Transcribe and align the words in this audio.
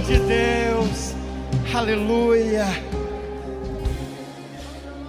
de 0.00 0.18
Deus. 0.20 1.12
Aleluia. 1.74 2.66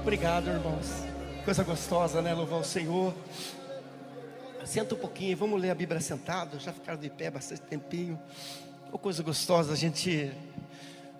Obrigado, 0.01 0.49
irmãos. 0.49 1.03
Coisa 1.45 1.63
gostosa, 1.63 2.23
né? 2.23 2.33
Louvar 2.33 2.59
o 2.61 2.63
Senhor. 2.63 3.13
Senta 4.65 4.95
um 4.95 4.97
pouquinho, 4.97 5.37
vamos 5.37 5.61
ler 5.61 5.69
a 5.69 5.75
Bíblia 5.75 6.01
sentado. 6.01 6.59
Já 6.59 6.73
ficaram 6.73 6.99
de 6.99 7.09
pé 7.09 7.29
bastante 7.29 7.61
tempinho. 7.61 8.19
Uma 8.87 8.97
coisa 8.97 9.21
gostosa 9.21 9.73
a 9.73 9.75
gente 9.75 10.31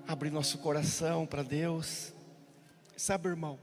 abrir 0.08 0.32
nosso 0.32 0.58
coração 0.58 1.28
para 1.28 1.44
Deus. 1.44 2.12
Sabe, 2.98 3.30
irmão, 3.30 3.60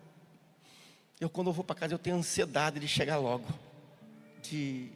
eu 1.20 1.29
quando 1.29 1.48
eu 1.48 1.52
vou 1.52 1.64
para 1.64 1.75
casa 1.75 1.95
eu 1.95 1.98
tenho 1.98 2.16
ansiedade 2.16 2.79
de 2.79 2.86
chegar 2.86 3.16
logo, 3.16 3.46
de 4.41 4.93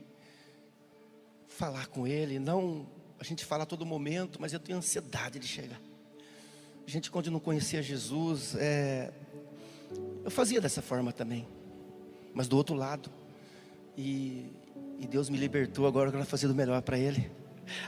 falar 1.49 1.89
com 1.89 2.07
Ele. 2.07 2.39
Não, 2.39 2.87
a 3.21 3.25
gente 3.25 3.45
fala 3.45 3.64
a 3.64 3.66
todo 3.66 3.84
momento, 3.84 4.41
mas 4.41 4.55
eu 4.55 4.59
tenho 4.59 4.79
ansiedade 4.79 5.39
de 5.39 5.46
chegar. 5.46 5.79
A 6.86 6.90
gente 6.90 7.11
quando 7.11 7.31
não 7.31 7.39
conhecia 7.39 7.82
Jesus, 7.82 8.57
é, 8.57 9.12
eu 10.25 10.31
fazia 10.31 10.58
dessa 10.58 10.81
forma 10.81 11.12
também, 11.12 11.46
mas 12.32 12.48
do 12.48 12.57
outro 12.57 12.75
lado. 12.75 13.11
E, 13.95 14.46
e 14.98 15.07
Deus 15.07 15.29
me 15.29 15.36
libertou 15.36 15.86
agora 15.86 16.09
eu 16.09 16.12
quero 16.12 16.25
fazer 16.25 16.48
do 16.48 16.54
melhor 16.54 16.81
para 16.81 16.98
Ele. 16.98 17.31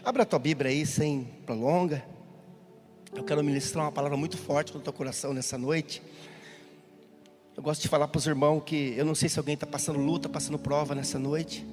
Abra 0.05 0.23
a 0.23 0.27
tua 0.27 0.38
Bíblia 0.38 0.71
aí 0.71 0.84
sem 0.84 1.24
prolonga. 1.46 2.05
Eu 3.15 3.24
quero 3.24 3.43
ministrar 3.43 3.87
uma 3.87 3.93
palavra 3.93 4.19
muito 4.19 4.37
forte 4.37 4.74
no 4.74 4.80
teu 4.80 4.93
coração 4.93 5.33
nessa 5.33 5.57
noite. 5.57 6.02
Eu 7.57 7.62
gosto 7.62 7.80
de 7.80 7.88
falar 7.88 8.07
para 8.07 8.19
os 8.19 8.27
irmãos 8.27 8.60
que 8.60 8.95
eu 8.99 9.05
não 9.07 9.15
sei 9.15 9.30
se 9.30 9.38
alguém 9.38 9.55
está 9.55 9.66
passando 9.66 9.99
luta, 9.99 10.29
passando 10.29 10.59
prova 10.59 10.95
nessa 10.95 11.19
noite. 11.19 11.66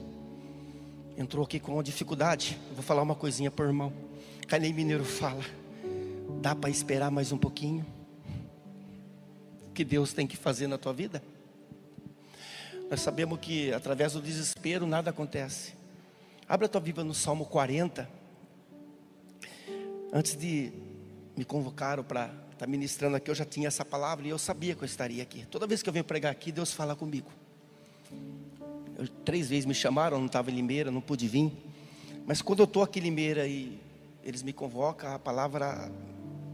Entrou 1.19 1.43
aqui 1.43 1.59
com 1.59 1.73
uma 1.73 1.83
dificuldade. 1.83 2.57
Vou 2.73 2.81
falar 2.81 3.01
uma 3.01 3.13
coisinha 3.13 3.51
para 3.51 3.65
o 3.65 3.67
irmão. 3.67 3.91
Canei 4.47 4.71
Mineiro 4.71 5.03
fala. 5.03 5.43
Dá 6.41 6.55
para 6.55 6.69
esperar 6.69 7.11
mais 7.11 7.33
um 7.33 7.37
pouquinho? 7.37 7.85
O 9.67 9.73
que 9.73 9.83
Deus 9.83 10.13
tem 10.13 10.25
que 10.25 10.37
fazer 10.37 10.67
na 10.67 10.77
tua 10.77 10.93
vida? 10.93 11.21
Nós 12.89 13.01
sabemos 13.01 13.37
que 13.37 13.73
através 13.73 14.13
do 14.13 14.21
desespero 14.21 14.87
nada 14.87 15.09
acontece. 15.09 15.73
Abra 16.47 16.67
a 16.67 16.69
tua 16.69 16.79
Bíblia 16.79 17.03
no 17.03 17.13
Salmo 17.13 17.45
40. 17.45 18.09
Antes 20.13 20.37
de 20.37 20.71
me 21.35 21.43
convocaram 21.43 22.01
para 22.01 22.27
estar 22.27 22.59
tá 22.59 22.65
ministrando 22.65 23.17
aqui, 23.17 23.29
eu 23.29 23.35
já 23.35 23.43
tinha 23.43 23.67
essa 23.67 23.83
palavra 23.83 24.25
e 24.25 24.29
eu 24.29 24.39
sabia 24.39 24.73
que 24.73 24.83
eu 24.83 24.85
estaria 24.85 25.21
aqui. 25.21 25.45
Toda 25.47 25.67
vez 25.67 25.83
que 25.83 25.89
eu 25.89 25.93
venho 25.93 26.05
pregar 26.05 26.31
aqui, 26.31 26.49
Deus 26.49 26.71
fala 26.71 26.95
comigo. 26.95 27.29
Eu, 28.99 29.07
três 29.23 29.47
vezes 29.47 29.65
me 29.65 29.73
chamaram, 29.73 30.19
não 30.19 30.25
estava 30.25 30.51
em 30.51 30.55
Limeira, 30.55 30.91
não 30.91 30.99
pude 30.99 31.25
vir. 31.25 31.53
Mas 32.25 32.41
quando 32.41 32.59
eu 32.59 32.65
estou 32.65 32.83
aqui 32.83 32.99
em 32.99 33.03
Limeira 33.03 33.47
e 33.47 33.79
eles 34.25 34.43
me 34.43 34.51
convocam, 34.51 35.13
a 35.13 35.17
palavra, 35.17 35.89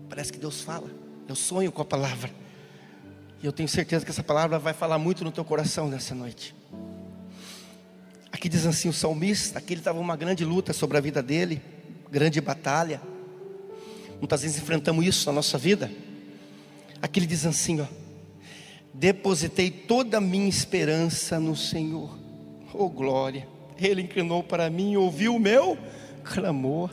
parece 0.08 0.32
que 0.32 0.38
Deus 0.38 0.62
fala. 0.62 0.88
Eu 1.28 1.36
sonho 1.36 1.72
com 1.72 1.82
a 1.82 1.86
palavra. 1.86 2.30
E 3.42 3.46
eu 3.48 3.52
tenho 3.52 3.68
certeza 3.68 4.06
que 4.06 4.12
essa 4.12 4.22
palavra 4.22 4.60
vai 4.60 4.74
falar 4.74 5.00
muito 5.00 5.24
no 5.24 5.32
teu 5.32 5.44
coração 5.44 5.90
nessa 5.90 6.14
noite. 6.14 6.54
Aqui 8.32 8.48
diz 8.48 8.68
assim 8.68 8.90
o 8.90 8.94
salmista, 8.94 9.58
aqui 9.58 9.74
ele 9.74 9.82
estava 9.82 10.00
uma 10.00 10.16
grande 10.16 10.46
luta 10.46 10.72
sobre 10.72 10.98
a 10.98 11.02
vida 11.02 11.24
dele, 11.24 11.60
grande 12.12 12.40
batalha. 12.40 13.02
Muitas 14.20 14.44
vezes 14.44 14.62
enfrentamos 14.62 15.04
isso 15.04 15.26
na 15.26 15.34
nossa 15.34 15.58
vida. 15.58 15.92
Aqui 17.02 17.20
ele 17.20 17.26
diz 17.26 17.44
assim, 17.44 17.82
ó: 17.82 17.88
Depositei 18.94 19.72
toda 19.72 20.18
a 20.18 20.22
minha 20.22 20.48
esperança 20.48 21.40
no 21.40 21.56
Senhor. 21.56 22.25
Oh 22.74 22.90
glória. 22.90 23.48
Ele 23.78 24.02
inclinou 24.02 24.44
para 24.44 24.70
mim 24.70 24.94
e 24.94 24.98
ouviu 24.98 25.36
o 25.36 25.40
meu 25.40 25.78
clamor. 26.24 26.90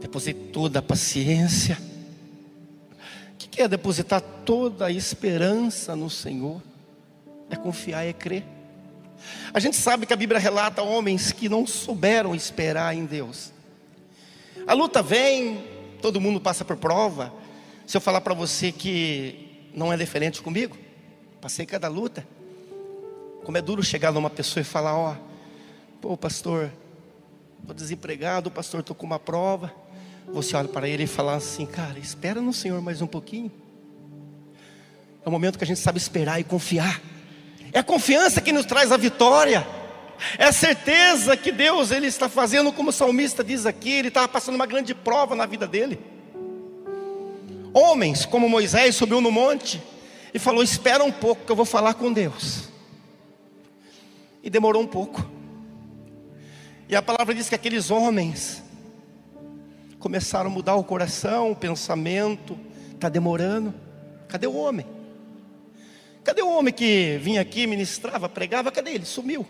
Depositei 0.00 0.48
toda 0.50 0.78
a 0.78 0.82
paciência. 0.82 1.78
O 3.32 3.36
que 3.36 3.62
é 3.62 3.68
depositar 3.68 4.20
toda 4.20 4.86
a 4.86 4.90
esperança 4.90 5.96
no 5.96 6.08
Senhor? 6.08 6.62
É 7.50 7.56
confiar, 7.56 8.04
é 8.04 8.12
crer. 8.12 8.44
A 9.52 9.58
gente 9.58 9.76
sabe 9.76 10.06
que 10.06 10.12
a 10.12 10.16
Bíblia 10.16 10.38
relata 10.38 10.82
homens 10.82 11.32
que 11.32 11.48
não 11.48 11.66
souberam 11.66 12.34
esperar 12.34 12.94
em 12.94 13.04
Deus. 13.04 13.52
A 14.66 14.74
luta 14.74 15.02
vem, 15.02 15.64
todo 16.00 16.20
mundo 16.20 16.40
passa 16.40 16.64
por 16.64 16.76
prova. 16.76 17.32
Se 17.86 17.96
eu 17.96 18.00
falar 18.00 18.20
para 18.20 18.34
você 18.34 18.70
que 18.70 19.68
não 19.74 19.92
é 19.92 19.96
diferente 19.96 20.42
comigo, 20.42 20.76
passei 21.40 21.64
cada 21.64 21.88
luta. 21.88 22.26
Como 23.48 23.56
é 23.56 23.62
duro 23.62 23.82
chegar 23.82 24.12
numa 24.12 24.28
pessoa 24.28 24.60
e 24.60 24.64
falar: 24.64 24.94
Ó, 24.94 25.16
pô, 26.02 26.14
pastor, 26.18 26.70
estou 27.62 27.74
desempregado, 27.74 28.50
pastor, 28.50 28.80
estou 28.80 28.94
com 28.94 29.06
uma 29.06 29.18
prova. 29.18 29.72
Você 30.34 30.54
olha 30.54 30.68
para 30.68 30.86
ele 30.86 31.04
e 31.04 31.06
fala 31.06 31.34
assim: 31.34 31.64
Cara, 31.64 31.98
espera 31.98 32.42
no 32.42 32.52
Senhor 32.52 32.82
mais 32.82 33.00
um 33.00 33.06
pouquinho. 33.06 33.50
É 35.24 35.28
o 35.30 35.32
momento 35.32 35.56
que 35.56 35.64
a 35.64 35.66
gente 35.66 35.80
sabe 35.80 35.96
esperar 35.96 36.38
e 36.38 36.44
confiar. 36.44 37.00
É 37.72 37.78
a 37.78 37.82
confiança 37.82 38.42
que 38.42 38.52
nos 38.52 38.66
traz 38.66 38.92
a 38.92 38.98
vitória. 38.98 39.66
É 40.36 40.44
a 40.44 40.52
certeza 40.52 41.34
que 41.34 41.50
Deus 41.50 41.90
ele 41.90 42.06
está 42.06 42.28
fazendo, 42.28 42.70
como 42.70 42.90
o 42.90 42.92
salmista 42.92 43.42
diz 43.42 43.64
aqui, 43.64 43.92
ele 43.92 44.08
estava 44.08 44.28
passando 44.28 44.56
uma 44.56 44.66
grande 44.66 44.94
prova 44.94 45.34
na 45.34 45.46
vida 45.46 45.66
dele. 45.66 45.98
Homens 47.72 48.26
como 48.26 48.46
Moisés 48.46 48.94
subiu 48.94 49.22
no 49.22 49.32
monte 49.32 49.82
e 50.34 50.38
falou: 50.38 50.62
Espera 50.62 51.02
um 51.02 51.10
pouco 51.10 51.46
que 51.46 51.50
eu 51.50 51.56
vou 51.56 51.64
falar 51.64 51.94
com 51.94 52.12
Deus. 52.12 52.67
E 54.48 54.50
demorou 54.50 54.80
um 54.80 54.86
pouco. 54.86 55.30
E 56.88 56.96
a 56.96 57.02
palavra 57.02 57.34
diz 57.34 57.50
que 57.50 57.54
aqueles 57.54 57.90
homens 57.90 58.62
começaram 59.98 60.48
a 60.48 60.50
mudar 60.50 60.74
o 60.74 60.82
coração, 60.82 61.50
o 61.50 61.54
pensamento. 61.54 62.58
Está 62.94 63.10
demorando. 63.10 63.74
Cadê 64.26 64.46
o 64.46 64.54
homem? 64.54 64.86
Cadê 66.24 66.40
o 66.40 66.48
homem 66.48 66.72
que 66.72 67.18
vinha 67.20 67.42
aqui, 67.42 67.66
ministrava, 67.66 68.26
pregava? 68.26 68.72
Cadê 68.72 68.92
ele? 68.92 69.04
Sumiu. 69.04 69.46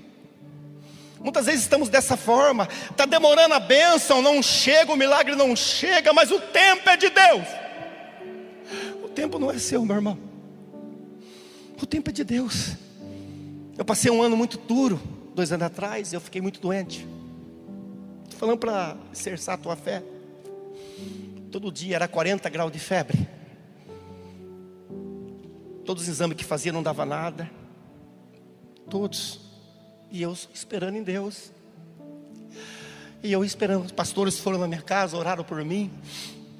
Muitas 1.20 1.46
vezes 1.46 1.60
estamos 1.60 1.88
dessa 1.88 2.16
forma, 2.16 2.68
está 2.90 3.06
demorando 3.06 3.54
a 3.54 3.60
bênção, 3.60 4.20
não 4.20 4.42
chega, 4.42 4.92
o 4.92 4.96
milagre 4.96 5.36
não 5.36 5.54
chega, 5.54 6.12
mas 6.12 6.32
o 6.32 6.40
tempo 6.40 6.90
é 6.90 6.96
de 6.96 7.08
Deus. 7.08 7.46
O 9.04 9.08
tempo 9.08 9.38
não 9.38 9.48
é 9.48 9.60
seu, 9.60 9.84
meu 9.84 9.94
irmão. 9.94 10.18
O 11.80 11.86
tempo 11.86 12.10
é 12.10 12.12
de 12.12 12.24
Deus. 12.24 12.87
Eu 13.78 13.84
passei 13.84 14.10
um 14.10 14.20
ano 14.20 14.36
muito 14.36 14.58
duro, 14.58 15.00
dois 15.36 15.52
anos 15.52 15.64
atrás, 15.64 16.12
eu 16.12 16.20
fiquei 16.20 16.40
muito 16.40 16.60
doente. 16.60 17.06
Estou 18.24 18.40
falando 18.40 18.58
para 18.58 18.96
exercer 19.12 19.54
a 19.54 19.56
tua 19.56 19.76
fé. 19.76 20.02
Todo 21.52 21.70
dia 21.70 21.94
era 21.94 22.08
40 22.08 22.48
graus 22.48 22.72
de 22.72 22.80
febre. 22.80 23.28
Todos 25.84 26.02
os 26.02 26.08
exames 26.08 26.36
que 26.36 26.44
fazia 26.44 26.72
não 26.72 26.82
dava 26.82 27.06
nada. 27.06 27.48
Todos. 28.90 29.38
E 30.10 30.22
eu 30.22 30.32
esperando 30.52 30.96
em 30.96 31.04
Deus. 31.04 31.52
E 33.22 33.32
eu 33.32 33.44
esperando, 33.44 33.84
os 33.84 33.92
pastores 33.92 34.40
foram 34.40 34.58
na 34.58 34.66
minha 34.66 34.82
casa, 34.82 35.16
oraram 35.16 35.44
por 35.44 35.64
mim, 35.64 35.88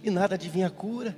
e 0.04 0.10
nada 0.10 0.36
adivinha 0.36 0.70
cura. 0.70 1.16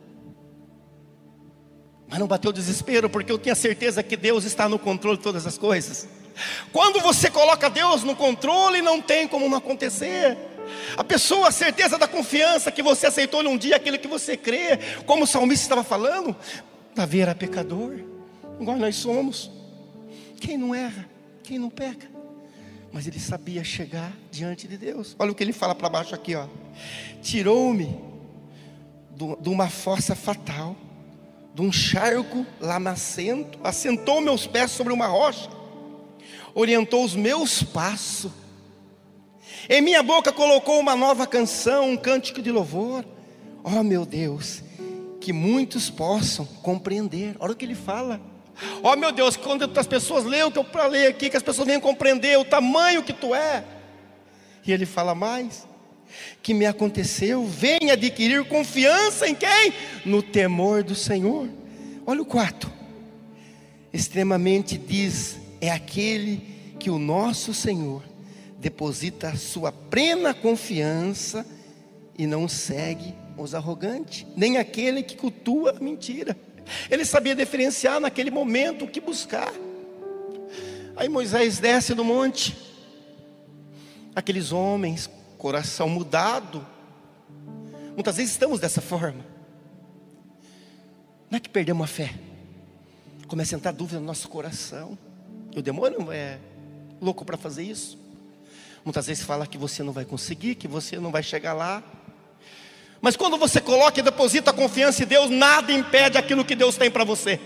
Mas 2.10 2.19
não 2.19 2.26
bateu 2.26 2.53
desespero, 2.53 3.09
porque 3.09 3.31
eu 3.31 3.38
tinha 3.38 3.54
certeza 3.54 4.03
que 4.03 4.16
Deus 4.16 4.44
está 4.44 4.69
no 4.69 4.78
controle 4.78 5.16
de 5.16 5.22
todas 5.22 5.47
as 5.47 5.56
coisas. 5.56 6.09
Quando 6.72 7.00
você 7.00 7.31
coloca 7.31 7.71
Deus 7.71 8.03
no 8.03 8.16
controle, 8.16 8.82
não 8.82 9.00
tem 9.00 9.28
como 9.28 9.48
não 9.48 9.59
acontecer. 9.59 10.37
A 10.97 11.04
pessoa, 11.04 11.48
a 11.48 11.53
certeza 11.53 11.97
da 11.97 12.09
confiança 12.09 12.71
que 12.71 12.82
você 12.82 13.06
aceitou 13.06 13.43
num 13.43 13.56
dia 13.56 13.76
aquilo 13.76 13.98
que 13.98 14.09
você 14.09 14.37
crê, 14.37 14.78
como 15.06 15.25
o 15.25 15.26
salmista 15.26 15.65
estava 15.65 15.84
falando, 15.84 16.37
Davi 16.94 17.21
era 17.21 17.34
pecador, 17.34 18.00
igual 18.60 18.77
nós 18.77 18.97
somos. 18.97 19.50
Quem 20.41 20.59
não 20.59 20.75
erra, 20.75 21.09
quem 21.42 21.59
não 21.59 21.71
peca 21.71 22.21
mas 22.92 23.06
ele 23.06 23.21
sabia 23.21 23.62
chegar 23.62 24.12
diante 24.31 24.66
de 24.66 24.77
Deus. 24.77 25.15
Olha 25.19 25.31
o 25.31 25.34
que 25.34 25.42
ele 25.42 25.53
fala 25.53 25.75
para 25.75 25.88
baixo 25.88 26.15
aqui, 26.15 26.34
ó. 26.34 26.47
Tirou-me 27.22 27.97
de 29.41 29.48
uma 29.48 29.68
fossa 29.68 30.15
fatal, 30.15 30.77
de 31.54 31.62
um 31.62 31.72
charco 31.72 32.47
lamacento, 32.60 33.58
assentou 33.62 34.20
meus 34.20 34.47
pés 34.47 34.70
sobre 34.70 34.92
uma 34.92 35.06
rocha, 35.06 35.50
orientou 36.54 37.04
os 37.04 37.14
meus 37.14 37.62
passos. 37.62 38.30
Em 39.68 39.80
minha 39.80 40.02
boca 40.02 40.32
colocou 40.32 40.78
uma 40.78 40.97
nova 40.97 41.26
canção, 41.26 41.91
um 41.91 41.97
cântico 41.97 42.41
de 42.41 42.50
louvor. 42.50 43.04
Oh, 43.62 43.82
meu 43.82 44.06
Deus, 44.06 44.62
que 45.20 45.32
muitos 45.32 45.91
possam 45.91 46.47
compreender. 46.47 47.36
Olha 47.38 47.53
o 47.53 47.56
que 47.56 47.64
ele 47.64 47.74
fala. 47.74 48.20
Oh, 48.82 48.96
meu 48.96 49.12
Deus, 49.12 49.36
quando 49.36 49.70
as 49.78 49.86
pessoas 49.86 50.24
leem 50.24 50.44
o 50.44 50.50
que 50.50 50.58
eu 50.58 50.88
ler 50.88 51.08
aqui, 51.08 51.30
que 51.30 51.36
as 51.36 51.42
pessoas 51.42 51.66
venham 51.66 51.80
compreender 51.80 52.38
o 52.38 52.44
tamanho 52.44 53.03
que 53.03 53.12
tu 53.12 53.34
é. 53.34 53.64
E 54.66 54.72
ele 54.72 54.86
fala 54.86 55.14
mais: 55.14 55.66
que 56.42 56.54
me 56.54 56.66
aconteceu, 56.66 57.45
vem 57.45 57.91
adquirir 57.91 58.45
confiança 58.45 59.28
em 59.28 59.34
quem? 59.34 59.72
No 60.04 60.22
temor 60.22 60.83
do 60.83 60.95
Senhor. 60.95 61.48
Olha 62.07 62.22
o 62.22 62.27
quarto. 62.27 62.71
Extremamente 63.92 64.78
diz: 64.78 65.39
é 65.60 65.71
aquele 65.71 66.42
que 66.78 66.91
o 66.91 66.98
nosso 66.98 67.53
Senhor 67.53 68.03
deposita 68.59 69.28
a 69.28 69.36
sua 69.36 69.72
plena 69.72 70.34
confiança 70.34 71.47
e 72.16 72.27
não 72.27 72.47
segue 72.47 73.15
os 73.36 73.54
arrogantes, 73.54 74.27
nem 74.36 74.59
aquele 74.59 75.03
que 75.03 75.16
cultua 75.16 75.71
a 75.71 75.80
mentira. 75.80 76.36
Ele 76.91 77.04
sabia 77.04 77.34
diferenciar 77.34 78.01
naquele 78.01 78.30
momento 78.30 78.84
o 78.84 78.89
que 78.89 79.01
buscar. 79.01 79.53
Aí 80.97 81.09
Moisés 81.09 81.59
desce 81.59 81.95
do 81.95 82.04
monte, 82.04 82.56
aqueles 84.15 84.53
homens, 84.53 85.09
coração 85.41 85.89
mudado. 85.89 86.65
Muitas 87.95 88.19
vezes 88.19 88.33
estamos 88.33 88.60
dessa 88.60 88.83
forma. 88.83 89.25
Não 91.31 91.39
é 91.39 91.41
que 91.41 91.48
perdemos 91.48 91.84
a 91.84 91.87
fé, 91.87 92.13
começa 93.27 93.54
a 93.54 93.59
entrar 93.59 93.72
dúvida 93.72 93.98
no 93.98 94.07
nosso 94.07 94.28
coração. 94.28 94.98
E 95.51 95.59
o 95.59 95.63
demônio 95.63 96.13
é 96.13 96.39
louco 97.01 97.25
para 97.25 97.39
fazer 97.39 97.63
isso. 97.63 97.98
Muitas 98.84 99.07
vezes 99.07 99.25
fala 99.25 99.47
que 99.47 99.57
você 99.57 99.83
não 99.83 99.92
vai 99.92 100.04
conseguir, 100.04 100.57
que 100.57 100.69
você 100.69 100.98
não 100.98 101.10
vai 101.10 101.22
chegar 101.22 101.54
lá. 101.54 101.83
Mas 103.01 103.16
quando 103.16 103.39
você 103.39 103.60
coloca 103.60 103.98
e 103.98 104.03
deposita 104.03 104.51
a 104.51 104.54
confiança 104.54 105.03
em 105.03 105.07
Deus, 105.07 105.31
nada 105.31 105.72
impede 105.72 106.19
aquilo 106.19 106.45
que 106.45 106.54
Deus 106.54 106.77
tem 106.77 106.91
para 106.91 107.04
você. 107.04 107.41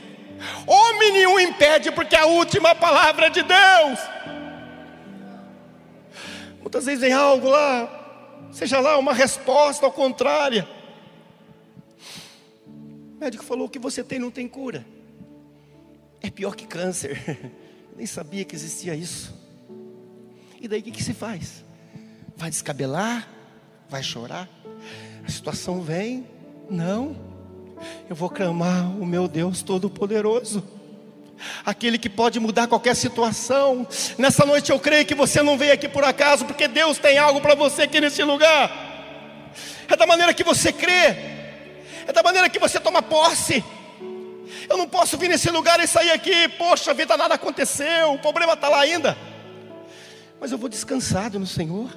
Homem 0.67 1.13
nenhum 1.13 1.39
impede, 1.39 1.93
porque 1.93 2.17
a 2.17 2.27
última 2.27 2.75
palavra 2.75 3.27
é 3.27 3.31
de 3.31 3.43
Deus. 3.43 4.14
Muitas 6.65 6.87
vezes 6.87 7.03
vem 7.03 7.13
algo 7.13 7.47
lá, 7.47 8.49
seja 8.51 8.81
lá 8.81 8.97
uma 8.97 9.13
resposta 9.13 9.85
ao 9.85 9.93
contrário. 9.93 10.67
O 12.67 13.21
médico 13.21 13.45
falou 13.45 13.69
que 13.69 13.79
você 13.79 14.03
tem 14.03 14.19
não 14.19 14.31
tem 14.31 14.49
cura. 14.49 14.83
É 16.23 16.31
pior 16.31 16.57
que 16.57 16.67
câncer. 16.67 17.53
Nem 17.95 18.07
sabia 18.07 18.47
que 18.47 18.57
existia 18.57 18.95
isso. 18.95 19.35
E 20.59 20.67
daí 20.67 20.81
o 20.81 20.83
que, 20.83 20.91
que 20.91 21.03
se 21.03 21.13
faz? 21.13 21.63
Vai 22.35 22.49
descabelar? 22.49 23.29
Vai 23.87 24.03
chorar? 24.03 24.49
A 25.23 25.31
situação 25.31 25.83
vem? 25.83 26.27
Não. 26.71 27.15
Eu 28.09 28.17
vou 28.17 28.31
clamar 28.31 28.91
o 28.99 29.05
meu 29.05 29.29
Deus 29.29 29.63
Todo-Poderoso. 29.63 30.65
Aquele 31.65 31.99
que 31.99 32.09
pode 32.09 32.39
mudar 32.41 32.67
qualquer 32.67 32.95
situação. 32.95 33.87
Nessa 34.19 34.45
noite 34.45 34.71
eu 34.71 34.79
creio 34.79 35.05
que 35.05 35.15
você 35.15 35.43
não 35.43 35.59
veio 35.59 35.73
aqui 35.73 35.89
por 35.89 36.05
acaso, 36.05 36.45
porque 36.45 36.69
Deus 36.69 36.99
tem 36.99 37.19
algo 37.19 37.41
para 37.41 37.55
você 37.55 37.83
aqui 37.83 38.01
nesse 38.01 38.23
lugar. 38.23 38.71
É 39.89 39.97
da 39.97 40.07
maneira 40.07 40.33
que 40.33 40.45
você 40.45 40.73
crê, 40.73 41.17
é 42.07 42.13
da 42.13 42.23
maneira 42.23 42.49
que 42.49 42.59
você 42.59 42.81
toma 42.81 43.03
posse. 43.03 43.63
Eu 44.69 44.77
não 44.77 44.89
posso 44.89 45.19
vir 45.19 45.29
nesse 45.29 45.51
lugar 45.51 45.81
e 45.81 45.87
sair 45.87 46.11
aqui, 46.11 46.49
poxa 46.51 46.95
vida, 46.95 47.17
nada 47.17 47.35
aconteceu, 47.35 48.13
o 48.13 48.19
problema 48.19 48.55
está 48.55 48.69
lá 48.69 48.81
ainda. 48.81 49.17
Mas 50.41 50.53
eu 50.53 50.59
vou 50.59 50.69
descansado 50.69 51.39
no 51.39 51.47
Senhor. 51.47 51.91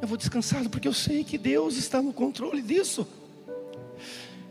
Eu 0.00 0.08
vou 0.08 0.16
descansado 0.16 0.70
porque 0.70 0.88
eu 0.88 0.94
sei 0.94 1.24
que 1.24 1.36
Deus 1.36 1.76
está 1.76 2.00
no 2.00 2.12
controle 2.12 2.62
disso. 2.62 3.06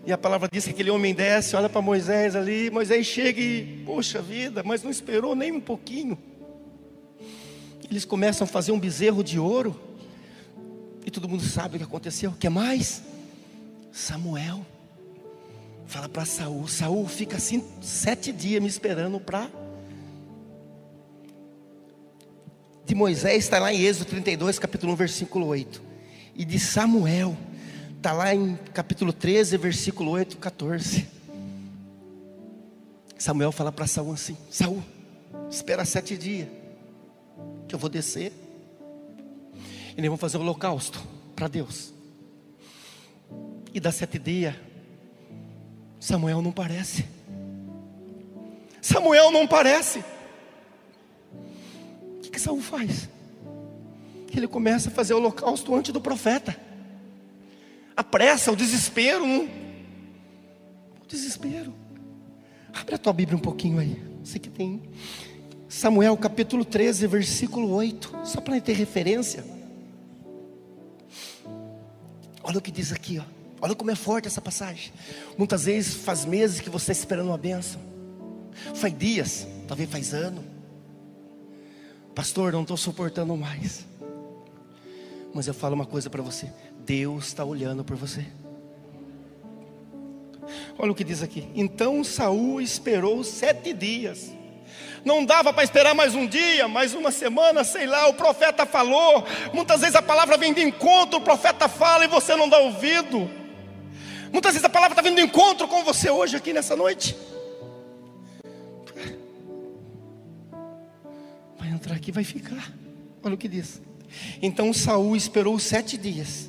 E 0.06 0.12
a 0.12 0.18
palavra 0.18 0.50
diz 0.52 0.66
que 0.66 0.72
aquele 0.72 0.90
homem 0.90 1.14
desce, 1.14 1.56
olha 1.56 1.70
para 1.70 1.82
Moisés 1.82 2.36
ali, 2.36 2.70
Moisés 2.70 3.06
chega 3.06 3.40
e, 3.40 3.84
poxa 3.86 4.22
vida, 4.22 4.64
mas 4.64 4.82
não 4.82 4.90
esperou 4.90 5.36
nem 5.36 5.52
um 5.52 5.60
pouquinho. 5.60 6.18
Eles 7.90 8.06
começam 8.06 8.46
a 8.46 8.48
fazer 8.48 8.72
um 8.72 8.80
bezerro 8.80 9.24
de 9.24 9.40
ouro, 9.40 9.80
e 11.06 11.12
todo 11.12 11.28
mundo 11.28 11.44
sabe 11.44 11.76
o 11.76 11.80
que 11.80 11.86
aconteceu. 11.86 12.32
O 12.32 12.36
que 12.36 12.50
mais? 12.50 13.04
Samuel 13.92 14.66
fala 15.86 16.08
para 16.08 16.24
Saul, 16.24 16.68
Saul 16.68 17.08
fica 17.08 17.38
assim 17.38 17.64
sete 17.82 18.32
dias 18.32 18.62
me 18.62 18.68
esperando 18.70 19.20
para 19.20 19.50
de 22.90 22.96
Moisés 22.96 23.44
está 23.44 23.60
lá 23.60 23.72
em 23.72 23.82
Êxodo 23.82 24.06
32, 24.06 24.58
capítulo 24.58 24.94
1, 24.94 24.96
versículo 24.96 25.46
8. 25.46 25.80
E 26.36 26.44
de 26.44 26.58
Samuel, 26.58 27.38
está 28.00 28.14
lá 28.14 28.34
em 28.34 28.56
capítulo 28.74 29.12
13, 29.12 29.58
versículo 29.58 30.12
8, 30.12 30.38
14. 30.38 31.06
Samuel 33.18 33.52
fala 33.52 33.74
para 33.74 33.86
Saul 33.86 34.14
assim: 34.14 34.38
Saul, 34.50 34.82
espera 35.50 35.84
sete 35.84 36.18
dias, 36.18 36.48
que 37.68 37.76
eu 37.76 37.80
vou 37.80 37.90
descer. 37.90 38.32
E 39.92 40.02
nós 40.02 40.06
vamos 40.06 40.22
fazer 40.22 40.38
um 40.38 40.42
holocausto 40.42 41.06
para 41.36 41.50
Deus. 41.50 41.94
E 43.74 43.82
dá 43.82 43.92
sete 43.92 44.18
dias, 44.18 44.56
Samuel 46.00 46.42
não 46.42 46.54
parece. 46.54 47.06
Samuel 48.82 49.30
não 49.30 49.46
parece 49.46 50.02
que 52.32 52.40
Saul 52.40 52.62
faz? 52.62 53.10
Ele 54.34 54.48
começa 54.48 54.88
a 54.88 54.92
fazer 54.92 55.14
o 55.14 55.18
holocausto 55.18 55.76
antes 55.76 55.92
do 55.92 56.00
profeta. 56.00 56.69
A 58.00 58.04
pressa, 58.04 58.50
o 58.50 58.56
desespero. 58.56 59.26
O 61.04 61.06
desespero. 61.06 61.74
Abre 62.74 62.96
a 62.96 62.98
tua 62.98 63.12
Bíblia 63.12 63.36
um 63.36 63.42
pouquinho 63.42 63.78
aí. 63.78 64.02
Você 64.24 64.40
que 64.40 64.50
tem. 64.50 64.82
Samuel 65.68 66.16
capítulo 66.16 66.64
13, 66.64 67.06
versículo 67.08 67.70
8. 67.72 68.22
Só 68.24 68.40
para 68.40 68.58
ter 68.62 68.72
referência. 68.72 69.44
Olha 72.42 72.60
o 72.60 72.62
que 72.62 72.72
diz 72.72 72.94
aqui, 72.94 73.20
ó. 73.20 73.26
Olha 73.60 73.76
como 73.76 73.92
é 73.92 73.96
forte 73.96 74.30
essa 74.30 74.40
passagem. 74.40 74.94
Muitas 75.38 75.66
vezes 75.66 75.96
faz 75.96 76.24
meses 76.24 76.62
que 76.62 76.70
você 76.70 76.94
está 76.94 77.02
esperando 77.02 77.28
uma 77.28 77.38
benção. 77.38 77.82
Faz 78.76 78.98
dias, 78.98 79.46
talvez 79.68 79.92
faz 79.92 80.14
ano. 80.14 80.42
Pastor, 82.16 82.54
não 82.54 82.62
estou 82.62 82.78
suportando 82.78 83.36
mais. 83.36 83.86
Mas 85.34 85.48
eu 85.48 85.54
falo 85.54 85.76
uma 85.76 85.86
coisa 85.86 86.10
para 86.10 86.24
você: 86.24 86.50
Deus 86.90 87.28
está 87.28 87.46
olhando 87.46 87.84
por 87.84 87.96
você. 87.96 88.26
Olha 90.76 90.92
o 90.92 90.96
que 90.96 91.04
diz 91.04 91.22
aqui. 91.22 91.48
Então 91.54 92.04
Saul 92.04 92.60
esperou 92.60 93.24
sete 93.24 93.74
dias. 93.74 94.32
Não 95.06 95.24
dava 95.24 95.54
para 95.54 95.64
esperar 95.64 95.94
mais 95.94 96.16
um 96.16 96.26
dia, 96.26 96.68
mais 96.68 96.96
uma 96.96 97.12
semana, 97.12 97.64
sei 97.64 97.86
lá. 97.86 98.08
O 98.08 98.16
profeta 98.16 98.66
falou. 98.66 99.24
Muitas 99.54 99.82
vezes 99.82 99.96
a 99.96 100.02
palavra 100.02 100.36
vem 100.36 100.52
de 100.52 100.64
encontro, 100.64 101.20
o 101.20 101.22
profeta 101.22 101.70
fala 101.70 102.06
e 102.06 102.08
você 102.08 102.36
não 102.36 102.50
dá 102.50 102.58
ouvido. 102.58 103.30
Muitas 104.34 104.54
vezes 104.54 104.66
a 104.66 104.70
palavra 104.70 104.94
está 104.94 105.08
vindo 105.08 105.18
de 105.18 105.22
encontro 105.22 105.68
com 105.68 105.84
você 105.84 106.10
hoje 106.10 106.38
aqui 106.38 106.52
nessa 106.52 106.76
noite. 106.76 107.16
entrar 111.70 111.96
aqui 111.96 112.12
vai 112.12 112.24
ficar. 112.24 112.74
Olha 113.24 113.36
o 113.36 113.38
que 113.38 113.48
diz. 113.48 113.80
Então 114.42 114.74
Saul 114.74 115.16
esperou 115.16 115.58
sete 115.60 115.98
dias, 115.98 116.49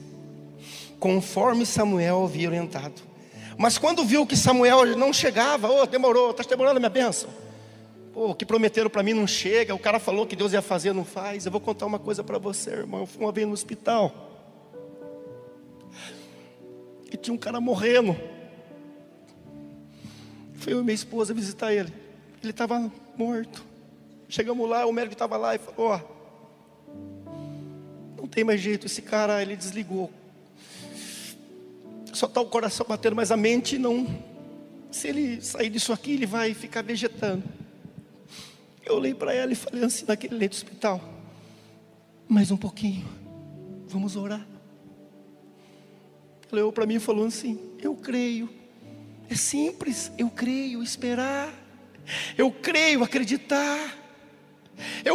conforme 1.00 1.64
Samuel 1.64 2.24
havia 2.24 2.48
orientado. 2.48 3.02
Mas 3.56 3.78
quando 3.78 4.04
viu 4.04 4.26
que 4.26 4.36
Samuel 4.36 4.96
não 4.96 5.12
chegava, 5.12 5.68
oh, 5.68 5.86
demorou, 5.86 6.30
está 6.30 6.42
demorando 6.44 6.76
a 6.76 6.80
minha 6.80 6.90
bênção. 6.90 7.28
Pô, 8.12 8.30
o 8.30 8.34
que 8.34 8.44
prometeram 8.44 8.90
para 8.90 9.02
mim 9.02 9.14
não 9.14 9.26
chega, 9.26 9.74
o 9.74 9.78
cara 9.78 9.98
falou 9.98 10.26
que 10.26 10.36
Deus 10.36 10.52
ia 10.52 10.62
fazer, 10.62 10.92
não 10.92 11.04
faz. 11.04 11.46
Eu 11.46 11.52
vou 11.52 11.60
contar 11.60 11.86
uma 11.86 11.98
coisa 11.98 12.22
para 12.22 12.38
você, 12.38 12.70
irmão. 12.70 13.00
Eu 13.00 13.06
fui 13.06 13.24
uma 13.24 13.32
vez 13.32 13.46
no 13.46 13.52
hospital. 13.52 14.28
E 17.10 17.16
tinha 17.16 17.34
um 17.34 17.38
cara 17.38 17.60
morrendo. 17.60 18.16
Fui 20.54 20.72
eu 20.72 20.80
e 20.80 20.82
minha 20.82 20.94
esposa 20.94 21.32
visitar 21.32 21.72
ele. 21.72 21.92
Ele 22.42 22.50
estava 22.50 22.90
morto. 23.16 23.64
Chegamos 24.28 24.68
lá, 24.68 24.86
o 24.86 24.92
médico 24.92 25.14
estava 25.14 25.36
lá 25.36 25.54
e 25.54 25.58
falou: 25.58 25.90
Ó, 25.90 26.00
não 28.16 28.26
tem 28.26 28.44
mais 28.44 28.60
jeito, 28.60 28.86
esse 28.86 29.02
cara 29.02 29.42
ele 29.42 29.56
desligou. 29.56 30.10
Só 32.12 32.26
está 32.26 32.40
o 32.40 32.46
coração 32.46 32.86
batendo, 32.88 33.16
mas 33.16 33.30
a 33.30 33.36
mente 33.36 33.78
não. 33.78 34.06
Se 34.90 35.08
ele 35.08 35.40
sair 35.40 35.70
disso 35.70 35.92
aqui, 35.92 36.12
ele 36.12 36.26
vai 36.26 36.52
ficar 36.54 36.82
vegetando. 36.82 37.44
Eu 38.84 38.96
olhei 38.96 39.14
para 39.14 39.32
ela 39.32 39.52
e 39.52 39.54
falei 39.54 39.84
assim, 39.84 40.04
naquele 40.06 40.34
leito 40.34 40.54
hospital: 40.54 41.00
Mais 42.28 42.50
um 42.50 42.56
pouquinho, 42.56 43.06
vamos 43.86 44.16
orar. 44.16 44.46
Ela 46.50 46.62
olhou 46.62 46.72
para 46.72 46.86
mim 46.86 46.96
e 46.96 47.00
falou 47.00 47.26
assim: 47.26 47.58
Eu 47.78 47.94
creio. 47.94 48.48
É 49.28 49.36
simples, 49.36 50.10
eu 50.18 50.28
creio, 50.28 50.82
esperar. 50.82 51.54
Eu 52.36 52.50
creio, 52.50 53.04
acreditar. 53.04 53.99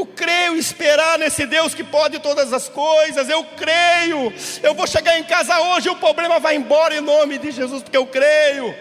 Eu 0.05 0.13
creio 0.13 0.55
esperar 0.55 1.17
nesse 1.17 1.47
Deus 1.47 1.73
que 1.73 1.83
pode 1.83 2.19
todas 2.19 2.53
as 2.53 2.69
coisas. 2.69 3.27
Eu 3.27 3.43
creio. 3.43 4.31
Eu 4.61 4.75
vou 4.75 4.85
chegar 4.85 5.17
em 5.17 5.23
casa 5.23 5.59
hoje 5.59 5.87
e 5.87 5.91
o 5.91 5.95
problema 5.95 6.39
vai 6.39 6.55
embora 6.55 6.95
em 6.95 7.01
nome 7.01 7.39
de 7.39 7.49
Jesus, 7.49 7.81
porque 7.81 7.97
eu 7.97 8.05
creio. 8.05 8.75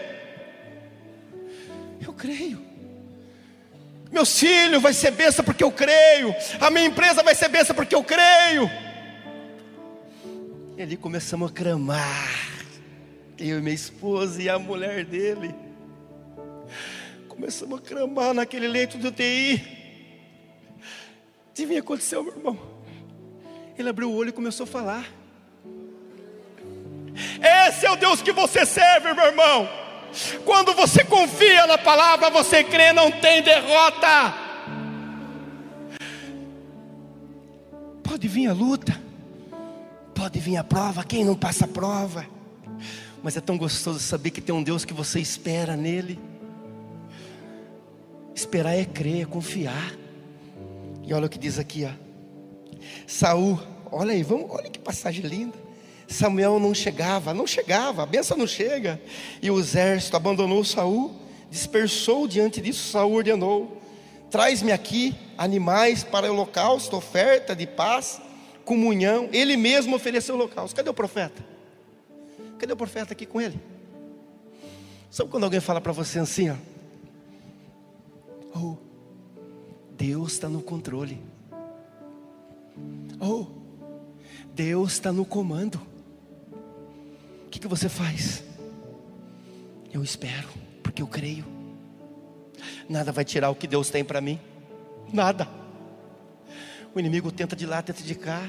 Eu 1.99 2.13
creio. 2.13 2.63
Meu 4.11 4.23
filho 4.23 4.79
vai 4.79 4.93
ser 4.93 5.11
benção 5.11 5.43
porque 5.43 5.63
eu 5.63 5.71
creio. 5.71 6.33
A 6.61 6.69
minha 6.69 6.85
empresa 6.85 7.23
vai 7.23 7.33
ser 7.33 7.49
benção 7.49 7.75
porque 7.75 7.95
eu 7.95 8.03
creio. 8.03 8.69
E 10.77 10.81
ali 10.83 10.95
começamos 10.95 11.49
a 11.49 11.53
clamar. 11.53 12.61
Eu 13.39 13.57
e 13.57 13.61
minha 13.61 13.73
esposa 13.73 14.43
e 14.43 14.47
a 14.47 14.59
mulher 14.59 15.03
dele. 15.03 15.55
Começamos 17.27 17.79
a 17.79 17.81
clamar 17.81 18.31
naquele 18.35 18.67
leito 18.67 18.99
do 18.99 19.07
UTI. 19.07 19.84
Adivinha 21.55 21.79
o 21.79 21.83
que 21.83 21.87
aconteceu, 21.87 22.21
meu 22.21 22.33
irmão? 22.35 22.59
Ele 23.77 23.87
abriu 23.87 24.11
o 24.11 24.13
olho 24.13 24.27
e 24.27 24.33
começou 24.33 24.65
a 24.65 24.67
falar. 24.67 25.09
Esse 27.69 27.85
é 27.85 27.91
o 27.91 27.95
Deus 27.95 28.21
que 28.21 28.33
você 28.33 28.65
serve, 28.65 29.13
meu 29.13 29.23
irmão. 29.23 29.65
Quando 30.43 30.73
você 30.73 31.01
confia 31.05 31.65
na 31.65 31.77
palavra, 31.77 32.29
você 32.29 32.61
crê, 32.61 32.91
não 32.91 33.09
tem 33.09 33.41
derrota. 33.41 34.33
Pode 38.03 38.27
vir 38.27 38.47
a 38.47 38.53
luta, 38.53 39.01
pode 40.13 40.37
vir 40.39 40.57
a 40.57 40.63
prova, 40.63 41.05
quem 41.05 41.23
não 41.23 41.35
passa 41.35 41.63
a 41.63 41.69
prova, 41.69 42.25
mas 43.23 43.37
é 43.37 43.39
tão 43.39 43.57
gostoso 43.57 43.99
saber 43.99 44.31
que 44.31 44.41
tem 44.41 44.53
um 44.53 44.61
Deus 44.61 44.83
que 44.83 44.93
você 44.93 45.21
espera 45.21 45.77
nele. 45.77 46.19
Esperar 48.35 48.75
é 48.75 48.83
crer, 48.83 49.21
é 49.21 49.25
confiar. 49.25 50.04
E 51.05 51.13
olha 51.13 51.27
o 51.27 51.29
que 51.29 51.37
diz 51.37 51.59
aqui, 51.59 51.85
ó. 51.85 51.91
Saul, 53.07 53.59
olha 53.91 54.13
aí, 54.13 54.23
vamos, 54.23 54.49
olha 54.49 54.69
que 54.69 54.79
passagem 54.79 55.25
linda. 55.25 55.57
Samuel 56.07 56.59
não 56.59 56.73
chegava, 56.73 57.33
não 57.33 57.47
chegava, 57.47 58.03
a 58.03 58.05
benção 58.05 58.37
não 58.37 58.47
chega. 58.47 59.01
E 59.41 59.49
o 59.49 59.59
exército 59.59 60.15
abandonou 60.17 60.63
Saul, 60.63 61.13
dispersou 61.49 62.27
diante 62.27 62.61
disso, 62.61 62.91
Saul 62.91 63.13
ordenou: 63.13 63.81
Traz-me 64.29 64.71
aqui 64.71 65.15
animais 65.37 66.03
para 66.03 66.31
holocausto, 66.31 66.95
oferta 66.95 67.55
de 67.55 67.65
paz, 67.65 68.21
comunhão. 68.63 69.29
Ele 69.31 69.55
mesmo 69.55 69.95
ofereceu 69.95 70.35
holocausto. 70.35 70.75
Cadê 70.75 70.89
o 70.89 70.93
profeta? 70.93 71.43
Cadê 72.57 72.73
o 72.73 72.77
profeta 72.77 73.13
aqui 73.13 73.25
com 73.25 73.39
ele? 73.39 73.59
Sabe 75.09 75.29
quando 75.29 75.43
alguém 75.43 75.59
fala 75.59 75.79
para 75.79 75.91
você 75.91 76.19
assim, 76.19 76.49
ó? 76.49 76.55
Oh, 78.55 78.77
Deus 80.07 80.33
está 80.33 80.47
no 80.47 80.61
controle. 80.61 81.19
Oh, 83.19 83.47
Deus 84.53 84.91
está 84.91 85.11
no 85.11 85.25
comando. 85.25 85.81
O 87.47 87.49
que, 87.49 87.57
que 87.57 87.67
você 87.67 87.89
faz? 87.89 88.43
Eu 89.91 90.03
espero, 90.03 90.47
porque 90.83 91.01
eu 91.01 91.07
creio. 91.07 91.43
Nada 92.87 93.11
vai 93.11 93.25
tirar 93.25 93.49
o 93.49 93.55
que 93.55 93.65
Deus 93.65 93.89
tem 93.89 94.05
para 94.05 94.21
mim. 94.21 94.39
Nada. 95.11 95.47
O 96.93 96.99
inimigo 96.99 97.31
tenta 97.31 97.55
de 97.55 97.65
lá, 97.65 97.81
tenta 97.81 98.03
de 98.03 98.13
cá. 98.13 98.47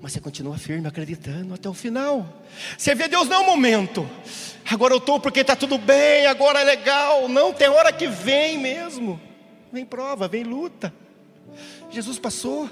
Mas 0.00 0.12
você 0.12 0.20
continua 0.20 0.56
firme, 0.56 0.86
acreditando 0.86 1.52
até 1.52 1.68
o 1.68 1.74
final. 1.74 2.44
Você 2.78 2.94
vê 2.94 3.08
Deus 3.08 3.28
não 3.28 3.38
é 3.38 3.40
um 3.40 3.46
momento. 3.46 4.08
Agora 4.70 4.94
eu 4.94 4.98
estou 4.98 5.18
porque 5.18 5.40
está 5.40 5.56
tudo 5.56 5.78
bem, 5.78 6.26
agora 6.26 6.60
é 6.60 6.64
legal. 6.64 7.28
Não, 7.28 7.52
tem 7.52 7.68
hora 7.68 7.92
que 7.92 8.06
vem 8.06 8.56
mesmo. 8.56 9.33
Vem 9.74 9.84
prova, 9.84 10.28
vem 10.28 10.44
luta. 10.44 10.94
Jesus 11.90 12.16
passou. 12.16 12.70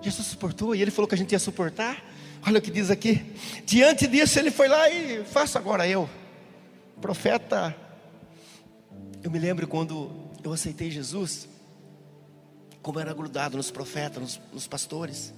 Jesus 0.00 0.28
suportou 0.28 0.72
e 0.72 0.80
ele 0.80 0.92
falou 0.92 1.08
que 1.08 1.16
a 1.16 1.18
gente 1.18 1.32
ia 1.32 1.38
suportar. 1.40 2.00
Olha 2.46 2.60
o 2.60 2.62
que 2.62 2.70
diz 2.70 2.92
aqui. 2.92 3.20
Diante 3.66 4.06
disso, 4.06 4.38
ele 4.38 4.52
foi 4.52 4.68
lá 4.68 4.88
e 4.88 5.24
faça 5.24 5.58
agora 5.58 5.84
eu. 5.88 6.08
Profeta. 7.00 7.76
Eu 9.20 9.32
me 9.32 9.40
lembro 9.40 9.66
quando 9.66 10.30
eu 10.44 10.52
aceitei 10.52 10.92
Jesus, 10.92 11.48
como 12.80 12.98
eu 12.98 13.02
era 13.02 13.12
grudado 13.12 13.56
nos 13.56 13.68
profetas, 13.68 14.22
nos, 14.22 14.40
nos 14.52 14.68
pastores, 14.68 15.34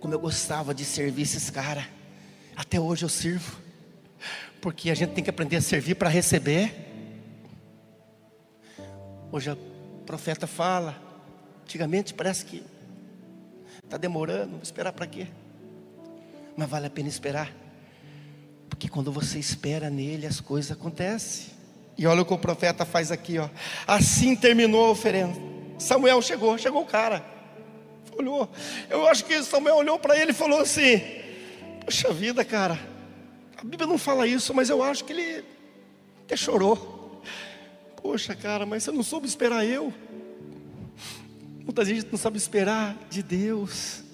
como 0.00 0.12
eu 0.14 0.18
gostava 0.18 0.74
de 0.74 0.84
servir 0.84 1.22
esses 1.22 1.48
caras. 1.48 1.84
Até 2.56 2.80
hoje 2.80 3.04
eu 3.04 3.08
sirvo, 3.08 3.56
porque 4.60 4.90
a 4.90 4.96
gente 4.96 5.12
tem 5.12 5.22
que 5.22 5.30
aprender 5.30 5.54
a 5.54 5.62
servir 5.62 5.94
para 5.94 6.08
receber. 6.08 6.85
Hoje 9.32 9.50
o 9.50 9.56
profeta 10.06 10.46
fala, 10.46 10.96
antigamente 11.62 12.14
parece 12.14 12.44
que 12.44 12.62
está 13.82 13.96
demorando, 13.96 14.60
esperar 14.62 14.92
para 14.92 15.06
quê? 15.06 15.26
Mas 16.56 16.68
vale 16.68 16.86
a 16.86 16.90
pena 16.90 17.08
esperar, 17.08 17.52
porque 18.68 18.88
quando 18.88 19.10
você 19.10 19.38
espera 19.38 19.90
nele, 19.90 20.26
as 20.26 20.40
coisas 20.40 20.70
acontecem. 20.70 21.54
E 21.98 22.06
olha 22.06 22.22
o 22.22 22.24
que 22.24 22.34
o 22.34 22.38
profeta 22.38 22.84
faz 22.84 23.10
aqui, 23.10 23.38
ó. 23.38 23.48
Assim 23.86 24.36
terminou 24.36 24.86
a 24.86 24.90
oferenda. 24.90 25.34
Samuel 25.78 26.20
chegou, 26.22 26.56
chegou 26.58 26.82
o 26.82 26.86
cara. 26.86 27.24
Olhou. 28.18 28.48
Eu 28.88 29.06
acho 29.08 29.24
que 29.24 29.42
Samuel 29.42 29.76
olhou 29.76 29.98
para 29.98 30.16
ele 30.16 30.30
e 30.30 30.34
falou 30.34 30.60
assim: 30.60 31.00
Poxa 31.84 32.12
vida, 32.12 32.44
cara. 32.44 32.78
A 33.56 33.64
Bíblia 33.64 33.86
não 33.86 33.98
fala 33.98 34.26
isso, 34.26 34.52
mas 34.52 34.68
eu 34.68 34.82
acho 34.82 35.04
que 35.04 35.12
ele 35.12 35.44
até 36.24 36.36
chorou. 36.36 36.95
Poxa, 38.06 38.36
cara, 38.36 38.64
mas 38.64 38.84
você 38.84 38.92
não 38.92 39.02
soube 39.02 39.26
esperar 39.26 39.66
eu. 39.66 39.92
Muitas 41.64 41.88
vezes 41.88 42.06
não 42.08 42.16
sabe 42.16 42.38
esperar 42.38 42.96
de 43.10 43.20
Deus. 43.20 44.04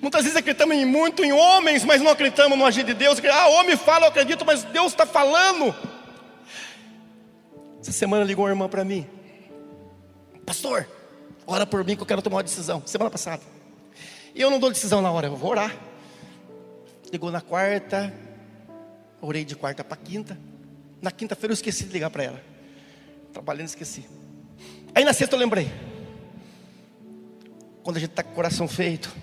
Muitas 0.00 0.22
vezes 0.22 0.36
acreditamos 0.36 0.76
em 0.76 0.84
muito 0.84 1.24
em 1.24 1.32
homens, 1.32 1.84
mas 1.84 2.00
não 2.00 2.12
acreditamos 2.12 2.56
no 2.56 2.64
agir 2.64 2.84
de 2.84 2.94
Deus. 2.94 3.18
Ah, 3.24 3.48
homem 3.48 3.76
fala, 3.76 4.06
eu 4.06 4.10
acredito, 4.10 4.46
mas 4.46 4.62
Deus 4.62 4.92
está 4.92 5.04
falando. 5.04 5.74
Essa 7.80 7.90
semana 7.90 8.22
ligou 8.22 8.44
uma 8.44 8.52
irmã 8.52 8.68
para 8.68 8.84
mim. 8.84 9.08
Pastor, 10.46 10.88
ora 11.44 11.66
por 11.66 11.84
mim 11.84 11.96
que 11.96 12.02
eu 12.02 12.06
quero 12.06 12.22
tomar 12.22 12.36
uma 12.36 12.42
decisão. 12.44 12.80
Semana 12.86 13.10
passada. 13.10 13.42
E 14.36 14.40
eu 14.40 14.50
não 14.52 14.60
dou 14.60 14.70
decisão 14.70 15.02
na 15.02 15.10
hora, 15.10 15.26
eu 15.26 15.34
vou 15.34 15.50
orar. 15.50 15.76
Ligou 17.12 17.32
na 17.32 17.40
quarta, 17.40 18.14
orei 19.20 19.44
de 19.44 19.56
quarta 19.56 19.82
para 19.82 19.96
quinta. 19.96 20.38
Na 21.02 21.10
quinta-feira 21.10 21.50
eu 21.50 21.54
esqueci 21.54 21.86
de 21.86 21.92
ligar 21.92 22.08
para 22.08 22.22
ela. 22.22 22.52
Trabalhando, 23.32 23.68
esqueci. 23.68 24.04
Aí 24.94 25.04
na 25.04 25.12
sexta 25.12 25.34
eu 25.34 25.40
lembrei. 25.40 25.72
Quando 27.82 27.96
a 27.96 28.00
gente 28.00 28.10
está 28.10 28.22
com 28.22 28.30
o 28.30 28.34
coração 28.34 28.68
feito, 28.68 29.14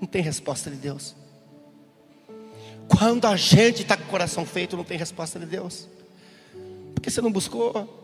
não 0.00 0.06
tem 0.06 0.22
resposta 0.22 0.70
de 0.70 0.76
Deus. 0.76 1.14
Quando 2.88 3.26
a 3.26 3.36
gente 3.36 3.82
está 3.82 3.96
com 3.96 4.04
o 4.04 4.08
coração 4.08 4.44
feito, 4.44 4.76
não 4.76 4.84
tem 4.84 4.98
resposta 4.98 5.38
de 5.38 5.46
Deus. 5.46 5.88
Porque 6.94 7.10
você 7.10 7.20
não 7.20 7.30
buscou 7.30 8.00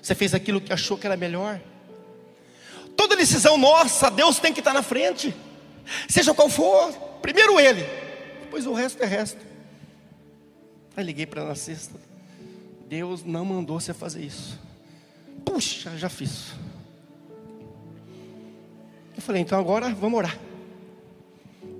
você 0.00 0.14
fez 0.14 0.34
aquilo 0.34 0.60
que 0.60 0.72
achou 0.72 0.96
que 0.96 1.06
era 1.06 1.16
melhor. 1.16 1.60
Toda 2.96 3.16
decisão 3.16 3.56
nossa, 3.56 4.10
Deus 4.10 4.38
tem 4.38 4.52
que 4.52 4.60
estar 4.60 4.72
na 4.72 4.82
frente. 4.82 5.34
Seja 6.08 6.34
qual 6.34 6.48
for, 6.48 6.92
primeiro 7.20 7.58
Ele, 7.58 7.84
depois 8.40 8.66
o 8.66 8.72
resto 8.72 9.02
é 9.02 9.06
resto. 9.06 9.38
Aí 10.96 11.04
liguei 11.04 11.26
para 11.26 11.40
ela 11.40 11.50
na 11.50 11.56
sexta. 11.56 11.98
Deus 12.90 13.24
não 13.24 13.44
mandou 13.44 13.78
você 13.78 13.94
fazer 13.94 14.24
isso. 14.24 14.58
Puxa, 15.44 15.96
já 15.96 16.08
fiz. 16.08 16.48
Eu 19.16 19.22
falei, 19.22 19.42
então 19.42 19.56
agora 19.56 19.90
vamos 19.90 20.18
orar. 20.18 20.36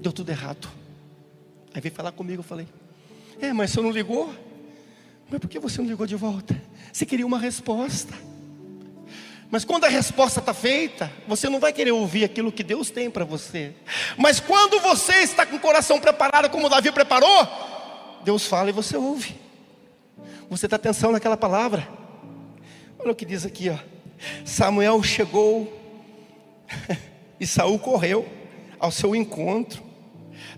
Deu 0.01 0.13
tudo 0.13 0.31
errado. 0.31 0.69
Aí 1.75 1.81
veio 1.81 1.93
falar 1.93 2.13
comigo, 2.13 2.39
eu 2.39 2.45
falei, 2.45 2.69
é, 3.41 3.53
mas 3.53 3.73
você 3.73 3.81
não 3.81 3.91
ligou? 3.91 4.33
Mas 5.29 5.41
por 5.41 5.51
que 5.51 5.59
você 5.59 5.83
não 5.83 5.89
ligou 5.89 6.07
de 6.07 6.15
volta? 6.15 6.63
Você 6.93 7.05
queria 7.05 7.27
uma 7.27 7.41
resposta. 7.41 8.15
Mas 9.51 9.65
quando 9.65 9.87
a 9.87 9.89
resposta 9.89 10.39
está 10.39 10.55
feita, 10.55 11.11
você 11.27 11.49
não 11.49 11.59
vai 11.59 11.73
querer 11.73 11.91
ouvir 11.91 12.23
aquilo 12.23 12.53
que 12.53 12.63
Deus 12.63 12.89
tem 12.89 13.11
para 13.11 13.25
você. 13.25 13.75
Mas 14.17 14.39
quando 14.39 14.79
você 14.79 15.15
está 15.15 15.45
com 15.45 15.57
o 15.57 15.61
coração 15.61 15.99
preparado, 15.99 16.49
como 16.51 16.69
Davi 16.69 16.93
preparou, 16.93 17.49
Deus 18.25 18.47
fala 18.47 18.71
e 18.71 18.73
você 18.73 18.97
ouve. 18.97 19.50
Você 20.51 20.67
está 20.67 20.75
atenção 20.75 21.13
naquela 21.13 21.37
palavra. 21.37 21.89
Olha 22.99 23.13
o 23.13 23.15
que 23.15 23.25
diz 23.25 23.47
aqui, 23.47 23.71
ó. 23.71 23.79
Samuel 24.45 25.01
chegou 25.03 25.73
e 27.39 27.47
Saul 27.47 27.79
correu 27.79 28.29
ao 28.79 28.91
seu 28.91 29.15
encontro 29.15 29.83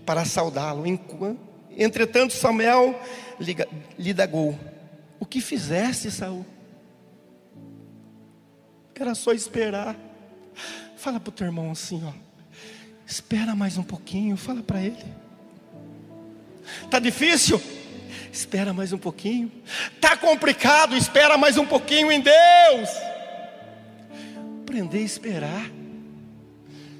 para 0.03 0.25
saudá-lo. 0.25 0.83
Entretanto, 1.77 2.33
Samuel 2.33 2.99
lhe 3.97 4.13
dagou: 4.13 4.57
O 5.19 5.25
que 5.27 5.39
fizeste, 5.39 6.09
Saul? 6.09 6.43
Era 8.95 9.13
só 9.13 9.33
esperar. 9.33 9.95
Fala 10.95 11.19
para 11.19 11.29
o 11.29 11.33
teu 11.33 11.45
irmão 11.45 11.69
assim, 11.69 12.01
ó. 12.05 12.13
Espera 13.05 13.53
mais 13.53 13.77
um 13.77 13.83
pouquinho, 13.83 14.37
fala 14.37 14.63
para 14.63 14.81
ele. 14.81 15.03
Tá 16.89 16.99
difícil? 16.99 17.61
Espera 18.33 18.73
mais 18.73 18.91
um 18.91 18.97
pouquinho. 18.97 19.51
Tá 20.01 20.17
complicado? 20.17 20.97
Espera 20.97 21.37
mais 21.37 21.55
um 21.55 21.67
pouquinho 21.67 22.11
em 22.11 22.19
Deus. 22.19 22.89
Aprender 24.63 24.97
a 24.97 25.01
esperar. 25.01 25.69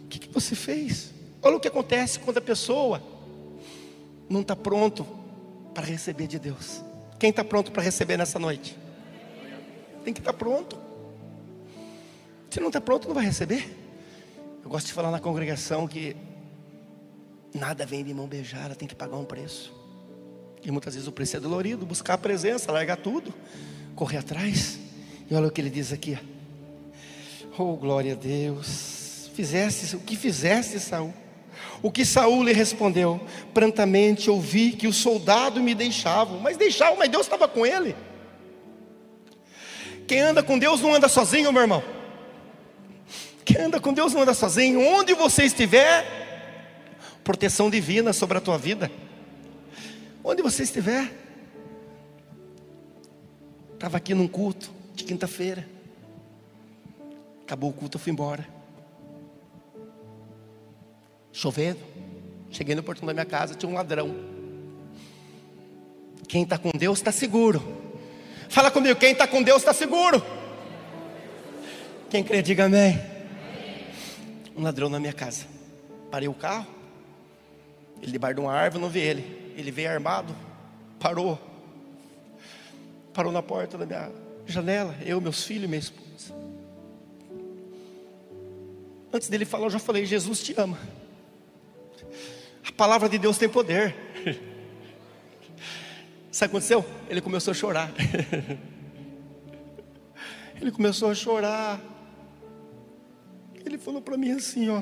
O 0.03 0.07
que, 0.09 0.19
que 0.19 0.29
você 0.29 0.53
fez? 0.53 1.11
Olha 1.41 1.55
o 1.57 1.59
que 1.59 1.67
acontece 1.67 2.19
quando 2.19 2.37
a 2.37 2.41
pessoa 2.41 3.01
não 4.29 4.41
está 4.41 4.55
pronto 4.55 5.07
para 5.73 5.83
receber 5.83 6.27
de 6.27 6.37
Deus. 6.37 6.83
Quem 7.17 7.31
está 7.31 7.43
pronto 7.43 7.71
para 7.71 7.81
receber 7.81 8.15
nessa 8.15 8.37
noite? 8.37 8.77
Tem 10.05 10.13
que 10.13 10.19
estar 10.19 10.33
tá 10.33 10.37
pronto. 10.37 10.77
Se 12.51 12.59
não 12.59 12.67
está 12.67 12.79
pronto, 12.79 13.07
não 13.07 13.15
vai 13.15 13.25
receber. 13.25 13.75
Eu 14.63 14.69
gosto 14.69 14.85
de 14.85 14.93
falar 14.93 15.09
na 15.09 15.19
congregação 15.19 15.87
que 15.87 16.15
nada 17.55 17.87
vem 17.87 18.03
de 18.03 18.13
mão 18.13 18.27
beijada, 18.27 18.75
tem 18.75 18.87
que 18.87 18.93
pagar 18.93 19.17
um 19.17 19.25
preço. 19.25 19.82
E 20.63 20.71
muitas 20.71 20.93
vezes 20.93 21.07
o 21.07 21.11
preço 21.11 21.35
é 21.35 21.39
dolorido, 21.39 21.85
buscar 21.85 22.13
a 22.13 22.17
presença, 22.17 22.71
largar 22.71 22.97
tudo, 22.97 23.33
correr 23.95 24.17
atrás. 24.17 24.79
E 25.29 25.35
olha 25.35 25.47
o 25.47 25.51
que 25.51 25.59
ele 25.59 25.69
diz 25.69 25.91
aqui. 25.91 26.17
Oh, 27.57 27.75
glória 27.75 28.13
a 28.13 28.15
Deus. 28.15 29.29
Fizeste 29.33 29.95
o 29.95 29.99
que 29.99 30.15
fizeste, 30.15 30.79
Saul. 30.79 31.13
O 31.81 31.91
que 31.91 32.05
Saul 32.05 32.43
lhe 32.43 32.53
respondeu? 32.53 33.19
Prontamente 33.53 34.29
ouvi 34.29 34.71
que 34.71 34.87
os 34.87 34.95
soldados 34.95 35.61
me 35.61 35.75
deixavam, 35.75 36.39
mas 36.39 36.55
deixavam, 36.55 36.97
mas 36.97 37.09
Deus 37.09 37.25
estava 37.25 37.47
com 37.47 37.65
ele. 37.65 37.95
Quem 40.07 40.19
anda 40.21 40.41
com 40.41 40.57
Deus 40.57 40.81
não 40.81 40.93
anda 40.93 41.09
sozinho, 41.09 41.51
meu 41.51 41.61
irmão. 41.61 41.83
Quem 43.43 43.61
anda 43.61 43.79
com 43.79 43.93
Deus 43.93 44.13
não 44.13 44.21
anda 44.21 44.33
sozinho. 44.33 44.79
Onde 44.79 45.13
você 45.13 45.43
estiver, 45.43 46.05
proteção 47.23 47.69
divina 47.69 48.13
sobre 48.13 48.37
a 48.37 48.41
tua 48.41 48.57
vida. 48.57 48.89
Onde 50.23 50.41
você 50.41 50.63
estiver. 50.63 51.11
Estava 53.73 53.97
aqui 53.97 54.13
num 54.13 54.27
culto 54.27 54.71
de 54.95 55.03
quinta-feira. 55.03 55.67
Acabou 57.41 57.71
o 57.71 57.73
culto, 57.73 57.97
eu 57.97 57.99
fui 57.99 58.13
embora. 58.13 58.47
Chovendo. 61.33 61.81
Cheguei 62.49 62.75
no 62.75 62.83
portão 62.83 63.05
da 63.05 63.13
minha 63.13 63.25
casa, 63.25 63.55
tinha 63.55 63.69
um 63.69 63.73
ladrão. 63.73 64.15
Quem 66.27 66.43
está 66.43 66.57
com 66.57 66.71
Deus 66.71 66.99
está 66.99 67.11
seguro. 67.11 67.61
Fala 68.47 68.71
comigo, 68.71 68.97
quem 68.97 69.11
está 69.11 69.27
com 69.27 69.43
Deus 69.43 69.61
está 69.61 69.73
seguro. 69.73 70.23
Quem 72.09 72.23
crê, 72.23 72.41
diga 72.41 72.65
amém. 72.65 73.01
Um 74.55 74.61
ladrão 74.61 74.87
na 74.87 74.99
minha 74.99 75.13
casa. 75.13 75.45
Parei 76.09 76.29
o 76.29 76.33
carro. 76.33 76.67
Ele 78.01 78.11
debaixo 78.11 78.35
de 78.35 78.41
uma 78.41 78.53
árvore, 78.53 78.81
não 78.81 78.89
vi 78.89 78.99
ele. 78.99 79.42
Ele 79.55 79.71
veio 79.71 79.89
armado, 79.89 80.35
parou. 80.99 81.39
Parou 83.13 83.31
na 83.31 83.43
porta 83.43 83.77
da 83.77 83.85
minha 83.85 84.11
janela. 84.45 84.95
Eu, 85.05 85.21
meus 85.21 85.43
filhos 85.43 85.65
e 85.65 85.67
minha 85.67 85.79
esposa. 85.79 86.33
Antes 89.11 89.29
dele 89.29 89.45
falar, 89.45 89.65
eu 89.65 89.69
já 89.69 89.79
falei: 89.79 90.05
Jesus 90.05 90.41
te 90.41 90.53
ama. 90.59 90.79
A 92.67 92.71
palavra 92.71 93.07
de 93.07 93.19
Deus 93.19 93.37
tem 93.37 93.47
poder. 93.47 93.95
Sabe 96.31 96.47
o 96.47 96.49
que 96.49 96.57
aconteceu? 96.57 96.83
Ele 97.09 97.21
começou 97.21 97.51
a 97.51 97.53
chorar. 97.53 97.91
Ele 100.59 100.71
começou 100.71 101.11
a 101.11 101.15
chorar. 101.15 101.79
Ele 103.65 103.77
falou 103.77 104.01
para 104.01 104.17
mim 104.17 104.31
assim, 104.31 104.69
ó. 104.69 104.81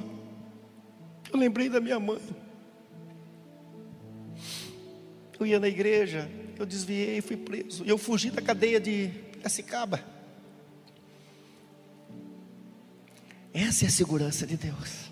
Eu 1.34 1.40
lembrei 1.40 1.70
da 1.70 1.82
minha 1.82 2.00
mãe. 2.00 2.22
Eu 5.42 5.48
ia 5.48 5.60
na 5.60 5.68
igreja, 5.68 6.30
eu 6.60 6.68
desviei, 6.68 7.20
fui 7.20 7.36
preso. 7.36 7.84
Eu 7.84 7.98
fugi 7.98 8.30
da 8.30 8.44
cadeia 8.44 8.80
de 8.80 9.10
Piracicaba. 9.32 10.00
Essa 13.52 13.86
é 13.86 13.88
a 13.88 13.92
segurança 13.92 14.46
de 14.46 14.56
Deus. 14.56 15.10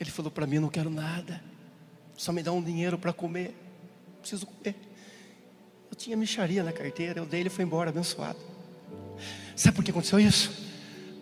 Ele 0.00 0.10
falou 0.10 0.28
para 0.28 0.44
mim: 0.44 0.58
não 0.58 0.68
quero 0.68 0.90
nada, 0.90 1.40
só 2.16 2.32
me 2.32 2.42
dá 2.42 2.50
um 2.50 2.60
dinheiro 2.60 2.98
para 2.98 3.12
comer, 3.12 3.54
preciso 4.20 4.44
comer. 4.44 4.74
Eu 5.88 5.96
tinha 5.96 6.16
micharia 6.16 6.64
na 6.64 6.72
carteira, 6.72 7.20
eu 7.20 7.26
dei, 7.26 7.42
ele 7.42 7.48
foi 7.48 7.64
embora, 7.64 7.90
abençoado. 7.90 8.40
Sabe 9.54 9.76
por 9.76 9.84
que 9.84 9.92
aconteceu 9.92 10.18
isso? 10.18 10.50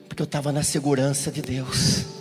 Porque 0.08 0.22
eu 0.22 0.24
estava 0.24 0.50
na 0.50 0.62
segurança 0.62 1.30
de 1.30 1.42
Deus. 1.42 2.13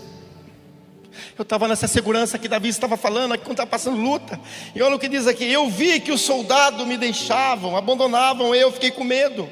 Eu 1.38 1.42
estava 1.42 1.68
nessa 1.68 1.88
segurança 1.88 2.38
que 2.38 2.48
Davi 2.48 2.70
estava 2.70 2.96
falando, 2.96 3.38
quando 3.40 3.52
estava 3.52 3.70
passando 3.70 4.00
luta. 4.00 4.40
E 4.76 4.82
olha 4.82 4.96
o 4.96 5.00
que 5.00 5.10
diz 5.10 5.26
aqui: 5.26 5.52
Eu 5.52 5.68
vi 5.70 6.00
que 6.00 6.12
os 6.12 6.22
soldados 6.22 6.86
me 6.86 6.96
deixavam, 6.98 7.76
abandonavam 7.76 8.54
eu, 8.54 8.72
fiquei 8.72 8.92
com 8.92 9.04
medo. 9.04 9.50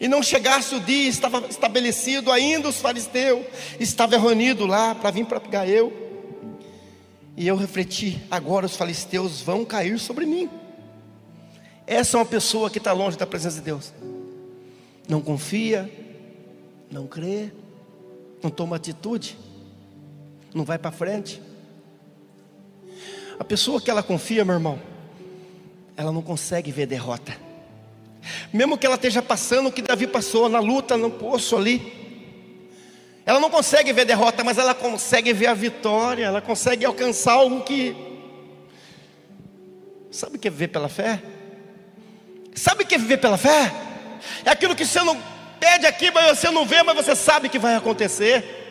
E 0.00 0.08
não 0.08 0.22
chegasse 0.22 0.74
o 0.74 0.80
dia, 0.80 1.08
estava 1.08 1.46
estabelecido 1.48 2.32
ainda 2.32 2.68
os 2.68 2.80
fariseus, 2.80 3.44
estava 3.78 4.18
reunido 4.18 4.66
lá 4.66 4.94
para 4.94 5.10
vir 5.10 5.26
para 5.26 5.38
pegar 5.38 5.68
eu. 5.68 5.92
E 7.36 7.46
eu 7.46 7.56
refleti: 7.56 8.20
agora 8.30 8.64
os 8.64 8.76
filisteus 8.76 9.42
vão 9.42 9.64
cair 9.66 9.98
sobre 9.98 10.24
mim. 10.24 10.48
Essa 11.86 12.16
é 12.16 12.20
uma 12.20 12.26
pessoa 12.26 12.70
que 12.70 12.78
está 12.78 12.92
longe 12.92 13.18
da 13.18 13.26
presença 13.26 13.56
de 13.56 13.62
Deus. 13.62 13.92
Não 15.06 15.20
confia, 15.20 15.90
não 16.90 17.06
crê, 17.06 17.52
não 18.42 18.50
toma 18.50 18.76
atitude, 18.76 19.36
não 20.54 20.64
vai 20.64 20.78
para 20.78 20.90
frente. 20.90 21.40
A 23.38 23.44
pessoa 23.44 23.80
que 23.80 23.90
ela 23.90 24.02
confia, 24.02 24.44
meu 24.44 24.54
irmão, 24.54 24.80
ela 25.96 26.12
não 26.12 26.22
consegue 26.22 26.70
ver 26.70 26.86
derrota. 26.86 27.36
Mesmo 28.52 28.78
que 28.78 28.86
ela 28.86 28.94
esteja 28.94 29.20
passando 29.20 29.68
o 29.68 29.72
que 29.72 29.82
Davi 29.82 30.06
passou 30.06 30.48
na 30.48 30.60
luta, 30.60 30.96
no 30.96 31.10
poço 31.10 31.56
ali, 31.56 32.00
ela 33.24 33.40
não 33.40 33.50
consegue 33.50 33.92
ver 33.92 34.04
derrota, 34.04 34.44
mas 34.44 34.58
ela 34.58 34.74
consegue 34.74 35.32
ver 35.32 35.46
a 35.46 35.54
vitória, 35.54 36.24
ela 36.24 36.40
consegue 36.40 36.84
alcançar 36.84 37.32
algo 37.32 37.62
que. 37.62 37.96
Sabe 40.10 40.36
o 40.36 40.38
que 40.38 40.48
é 40.48 40.50
viver 40.50 40.68
pela 40.68 40.88
fé? 40.88 41.22
Sabe 42.54 42.84
o 42.84 42.86
que 42.86 42.94
é 42.94 42.98
viver 42.98 43.18
pela 43.18 43.38
fé? 43.38 43.72
É 44.44 44.50
aquilo 44.50 44.76
que 44.76 44.84
você 44.84 45.02
não 45.02 45.20
pede 45.58 45.86
aqui, 45.86 46.10
mas 46.10 46.38
você 46.38 46.50
não 46.50 46.66
vê, 46.66 46.82
mas 46.82 46.94
você 46.96 47.16
sabe 47.16 47.48
que 47.48 47.58
vai 47.58 47.74
acontecer. 47.74 48.61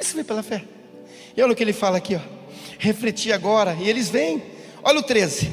Isso 0.00 0.14
vem 0.14 0.24
pela 0.24 0.42
fé. 0.42 0.64
E 1.36 1.42
olha 1.42 1.52
o 1.52 1.56
que 1.56 1.62
ele 1.62 1.72
fala 1.72 1.98
aqui, 1.98 2.16
ó. 2.16 2.20
Refleti 2.78 3.32
agora, 3.32 3.74
e 3.74 3.88
eles 3.88 4.08
vêm. 4.08 4.42
Olha 4.82 5.00
o 5.00 5.02
13. 5.02 5.52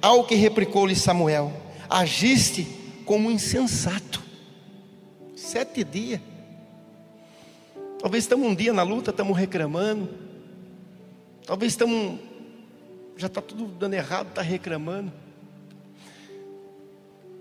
Ao 0.00 0.24
que 0.24 0.34
replicou-lhe 0.34 0.94
Samuel: 0.94 1.52
Agiste 1.88 2.66
como 3.04 3.30
insensato. 3.30 4.22
Sete 5.34 5.82
dias. 5.84 6.20
Talvez 7.98 8.24
estamos 8.24 8.48
um 8.48 8.54
dia 8.54 8.72
na 8.72 8.82
luta, 8.82 9.10
estamos 9.10 9.36
reclamando. 9.36 10.08
Talvez 11.44 11.72
estamos. 11.72 12.18
Já 13.16 13.26
está 13.26 13.42
tudo 13.42 13.66
dando 13.66 13.94
errado, 13.94 14.28
está 14.28 14.40
reclamando. 14.40 15.12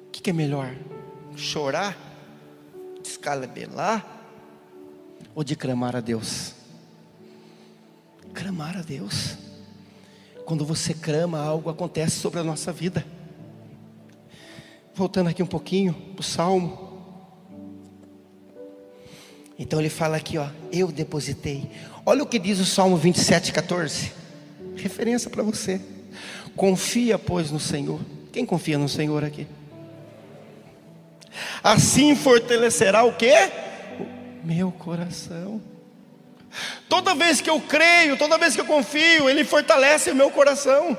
O 0.08 0.12
que, 0.12 0.22
que 0.22 0.30
é 0.32 0.34
melhor? 0.34 0.76
Chorar? 1.38 1.98
Descalabelar? 3.02 4.19
Ou 5.40 5.44
de 5.46 5.56
clamar 5.56 5.96
a 5.96 6.02
Deus? 6.02 6.54
Clamar 8.34 8.78
a 8.78 8.82
Deus. 8.82 9.38
Quando 10.44 10.66
você 10.66 10.94
clama, 10.94 11.40
algo 11.40 11.70
acontece 11.70 12.20
sobre 12.20 12.42
a 12.42 12.44
nossa 12.44 12.74
vida. 12.74 13.06
Voltando 14.94 15.30
aqui 15.30 15.42
um 15.42 15.48
pouquinho 15.48 15.94
para 15.94 16.20
o 16.20 16.24
Salmo. 16.24 16.92
Então 19.58 19.80
ele 19.80 19.90
fala 19.90 20.18
aqui, 20.18 20.38
ó, 20.38 20.50
eu 20.74 20.92
depositei. 20.92 21.72
Olha 22.06 22.22
o 22.22 22.28
que 22.28 22.38
diz 22.38 22.60
o 22.60 22.66
Salmo 22.66 22.98
27, 22.98 23.54
14. 23.54 24.12
Referência 24.76 25.30
para 25.30 25.42
você. 25.42 25.80
Confia, 26.54 27.18
pois, 27.18 27.50
no 27.50 27.62
Senhor. 27.62 28.02
Quem 28.34 28.46
confia 28.46 28.78
no 28.78 28.90
Senhor 28.90 29.24
aqui? 29.24 29.48
Assim 31.64 32.14
fortalecerá 32.14 33.06
o 33.06 33.14
que? 33.14 33.69
Meu 34.44 34.72
coração. 34.72 35.62
Toda 36.88 37.14
vez 37.14 37.42
que 37.42 37.50
eu 37.50 37.62
creio, 37.62 38.18
toda 38.18 38.38
vez 38.38 38.56
que 38.56 38.62
eu 38.62 38.66
confio, 38.66 39.30
Ele 39.30 39.44
fortalece 39.44 40.12
o 40.12 40.16
meu 40.16 40.32
coração. 40.32 40.98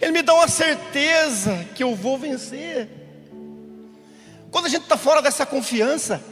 Ele 0.00 0.12
me 0.12 0.22
dá 0.22 0.34
uma 0.34 0.48
certeza 0.48 1.64
que 1.74 1.82
eu 1.82 1.94
vou 1.94 2.18
vencer. 2.18 2.88
Quando 4.50 4.66
a 4.66 4.68
gente 4.68 4.82
está 4.82 4.96
fora 4.96 5.22
dessa 5.22 5.46
confiança, 5.46 6.22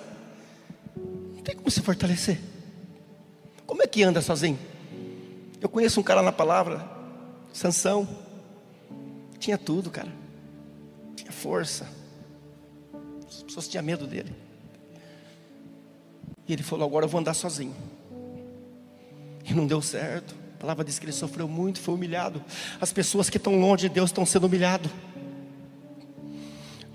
tem 1.44 1.54
como 1.54 1.70
se 1.70 1.80
fortalecer. 1.80 2.38
Como 3.66 3.82
é 3.82 3.86
que 3.86 4.02
anda 4.02 4.20
sozinho? 4.20 4.58
Eu 5.60 5.68
conheço 5.68 6.00
um 6.00 6.02
cara 6.02 6.22
na 6.22 6.32
palavra, 6.32 6.84
Sansão. 7.52 8.08
Tinha 9.38 9.56
tudo, 9.56 9.90
cara. 9.90 10.12
Tinha 11.14 11.32
força. 11.32 11.88
As 13.28 13.42
pessoas 13.42 13.68
tinham 13.68 13.84
medo 13.84 14.06
dele. 14.06 14.45
E 16.48 16.52
ele 16.52 16.62
falou: 16.62 16.86
Agora 16.86 17.04
eu 17.04 17.08
vou 17.08 17.20
andar 17.20 17.34
sozinho. 17.34 17.74
E 19.44 19.54
não 19.54 19.66
deu 19.66 19.80
certo. 19.80 20.34
A 20.56 20.58
palavra 20.58 20.84
diz 20.84 20.98
que 20.98 21.04
ele 21.04 21.12
sofreu 21.12 21.46
muito, 21.46 21.80
foi 21.80 21.94
humilhado. 21.94 22.42
As 22.80 22.92
pessoas 22.92 23.28
que 23.28 23.36
estão 23.36 23.60
longe 23.60 23.88
de 23.88 23.94
Deus 23.94 24.10
estão 24.10 24.24
sendo 24.24 24.46
humilhadas. 24.46 24.90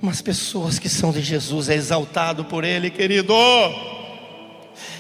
Mas 0.02 0.20
pessoas 0.20 0.80
que 0.80 0.90
são 0.90 1.12
de 1.12 1.22
Jesus 1.22 1.70
é 1.70 1.76
exaltado 1.76 2.44
por 2.46 2.64
Ele, 2.64 2.90
querido. 2.90 3.34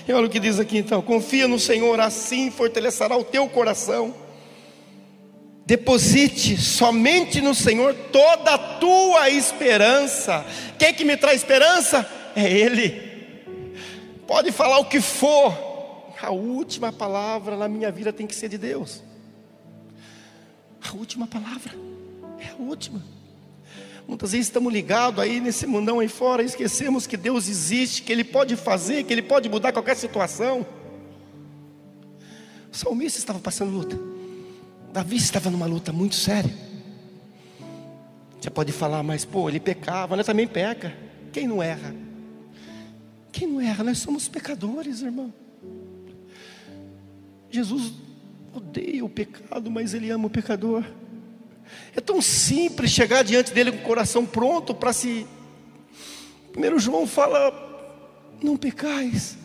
E 0.07 0.13
olha 0.13 0.27
o 0.27 0.29
que 0.29 0.39
diz 0.39 0.59
aqui 0.59 0.77
então: 0.77 1.01
confia 1.01 1.47
no 1.47 1.59
Senhor, 1.59 1.99
assim 1.99 2.51
fortalecerá 2.51 3.17
o 3.17 3.23
teu 3.23 3.49
coração. 3.49 4.13
Deposite 5.65 6.57
somente 6.57 7.41
no 7.41 7.55
Senhor 7.55 7.95
toda 8.11 8.53
a 8.53 8.57
tua 8.57 9.29
esperança. 9.29 10.45
Quem 10.77 10.93
que 10.93 11.03
me 11.03 11.17
traz 11.17 11.37
esperança? 11.37 12.07
É 12.35 12.51
Ele. 12.51 13.10
Pode 14.31 14.49
falar 14.49 14.79
o 14.79 14.85
que 14.85 15.01
for, 15.01 15.53
a 16.21 16.31
última 16.31 16.89
palavra 16.89 17.57
na 17.57 17.67
minha 17.67 17.91
vida 17.91 18.13
tem 18.13 18.25
que 18.25 18.33
ser 18.33 18.47
de 18.47 18.57
Deus. 18.57 19.03
A 20.89 20.95
última 20.95 21.27
palavra 21.27 21.73
é 22.39 22.47
a 22.47 22.55
última. 22.55 23.03
Muitas 24.07 24.31
vezes 24.31 24.47
estamos 24.47 24.71
ligados 24.71 25.19
aí 25.21 25.41
nesse 25.41 25.67
mundão 25.67 25.99
aí 25.99 26.07
fora, 26.07 26.41
esquecemos 26.43 27.05
que 27.05 27.17
Deus 27.17 27.49
existe, 27.49 28.03
que 28.03 28.11
Ele 28.13 28.23
pode 28.23 28.55
fazer, 28.55 29.03
que 29.03 29.11
Ele 29.11 29.21
pode 29.21 29.49
mudar 29.49 29.73
qualquer 29.73 29.97
situação. 29.97 30.65
O 32.71 32.77
salmista 32.77 33.19
estava 33.19 33.39
passando 33.39 33.73
luta. 33.73 33.99
Davi 34.93 35.17
estava 35.17 35.49
numa 35.49 35.65
luta 35.65 35.91
muito 35.91 36.15
séria. 36.15 36.53
Você 38.39 38.49
pode 38.49 38.71
falar, 38.71 39.03
mas 39.03 39.25
pô, 39.25 39.49
ele 39.49 39.59
pecava, 39.59 40.15
nós 40.15 40.25
também 40.25 40.47
peca. 40.47 40.95
Quem 41.33 41.45
não 41.45 41.61
erra? 41.61 41.93
Quem 43.31 43.47
não 43.47 43.61
erra? 43.61 43.83
Nós 43.83 43.99
somos 43.99 44.27
pecadores, 44.27 45.01
irmão. 45.01 45.33
Jesus 47.49 47.93
odeia 48.53 49.03
o 49.03 49.09
pecado, 49.09 49.69
mas 49.69 49.93
ele 49.93 50.09
ama 50.09 50.27
o 50.27 50.29
pecador. 50.29 50.83
É 51.95 52.01
tão 52.01 52.21
simples 52.21 52.91
chegar 52.91 53.23
diante 53.23 53.53
dele 53.53 53.71
com 53.71 53.79
o 53.79 53.83
coração 53.83 54.25
pronto 54.25 54.73
para 54.73 54.91
se. 54.91 55.25
Primeiro 56.51 56.79
João 56.79 57.07
fala: 57.07 57.51
não 58.41 58.57
pecais, 58.57 59.37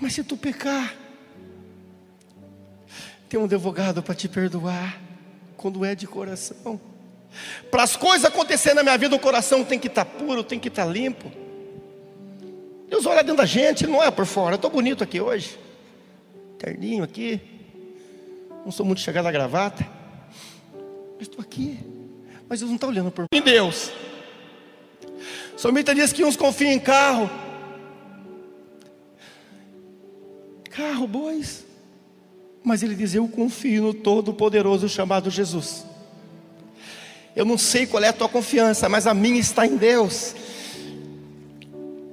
mas 0.00 0.14
se 0.14 0.24
tu 0.24 0.36
pecar, 0.36 0.94
tem 3.28 3.38
um 3.38 3.44
advogado 3.44 4.02
para 4.02 4.14
te 4.14 4.28
perdoar, 4.28 5.00
quando 5.56 5.84
é 5.84 5.94
de 5.94 6.06
coração. 6.06 6.80
Para 7.70 7.84
as 7.84 7.94
coisas 7.94 8.24
acontecerem 8.24 8.74
na 8.76 8.82
minha 8.82 8.98
vida, 8.98 9.14
o 9.14 9.20
coração 9.20 9.64
tem 9.64 9.78
que 9.78 9.86
estar 9.86 10.04
tá 10.04 10.10
puro, 10.10 10.42
tem 10.42 10.58
que 10.58 10.68
estar 10.68 10.84
tá 10.84 10.90
limpo. 10.90 11.30
Deus 12.90 13.06
olha 13.06 13.22
dentro 13.22 13.36
da 13.36 13.46
gente, 13.46 13.86
não 13.86 14.02
é 14.02 14.10
por 14.10 14.26
fora. 14.26 14.54
Eu 14.54 14.56
estou 14.56 14.70
bonito 14.70 15.04
aqui 15.04 15.20
hoje, 15.20 15.56
terninho 16.58 17.04
aqui, 17.04 17.40
não 18.64 18.72
sou 18.72 18.84
muito 18.84 19.00
chegado 19.00 19.26
à 19.26 19.32
gravata, 19.32 19.86
mas 21.16 21.22
estou 21.22 21.40
aqui. 21.40 21.78
Mas 22.48 22.58
Deus 22.58 22.68
não 22.68 22.74
está 22.74 22.88
olhando 22.88 23.12
por 23.12 23.22
mim. 23.22 23.38
Em 23.38 23.40
Deus. 23.40 23.92
Somita 25.56 25.94
diz 25.94 26.12
que 26.12 26.24
uns 26.24 26.36
confiam 26.36 26.72
em 26.72 26.80
carro, 26.80 27.30
carro, 30.68 31.06
bois. 31.06 31.64
Mas 32.64 32.82
ele 32.82 32.96
diz: 32.96 33.14
Eu 33.14 33.28
confio 33.28 33.84
no 33.84 33.94
Todo-Poderoso 33.94 34.88
chamado 34.88 35.30
Jesus. 35.30 35.84
Eu 37.36 37.44
não 37.44 37.56
sei 37.56 37.86
qual 37.86 38.02
é 38.02 38.08
a 38.08 38.12
tua 38.12 38.28
confiança, 38.28 38.88
mas 38.88 39.06
a 39.06 39.14
minha 39.14 39.38
está 39.38 39.64
em 39.64 39.76
Deus. 39.76 40.34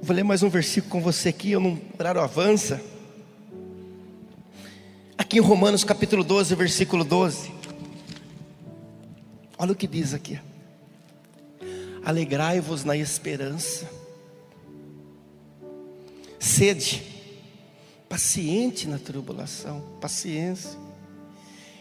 Vou 0.08 0.16
ler 0.16 0.22
mais 0.22 0.42
um 0.42 0.48
versículo 0.48 0.90
com 0.90 1.02
você 1.02 1.28
aqui, 1.28 1.50
eu 1.50 1.60
não, 1.60 1.78
horário 1.98 2.22
avança. 2.22 2.80
Aqui 5.18 5.36
em 5.36 5.42
Romanos 5.42 5.84
capítulo 5.84 6.24
12, 6.24 6.54
versículo 6.54 7.04
12. 7.04 7.52
Olha 9.58 9.72
o 9.72 9.74
que 9.74 9.86
diz 9.86 10.14
aqui. 10.14 10.40
Alegrai-vos 12.02 12.84
na 12.84 12.96
esperança. 12.96 13.86
Sede 16.38 17.02
paciente 18.08 18.88
na 18.88 18.98
tribulação, 18.98 19.82
paciência 20.00 20.78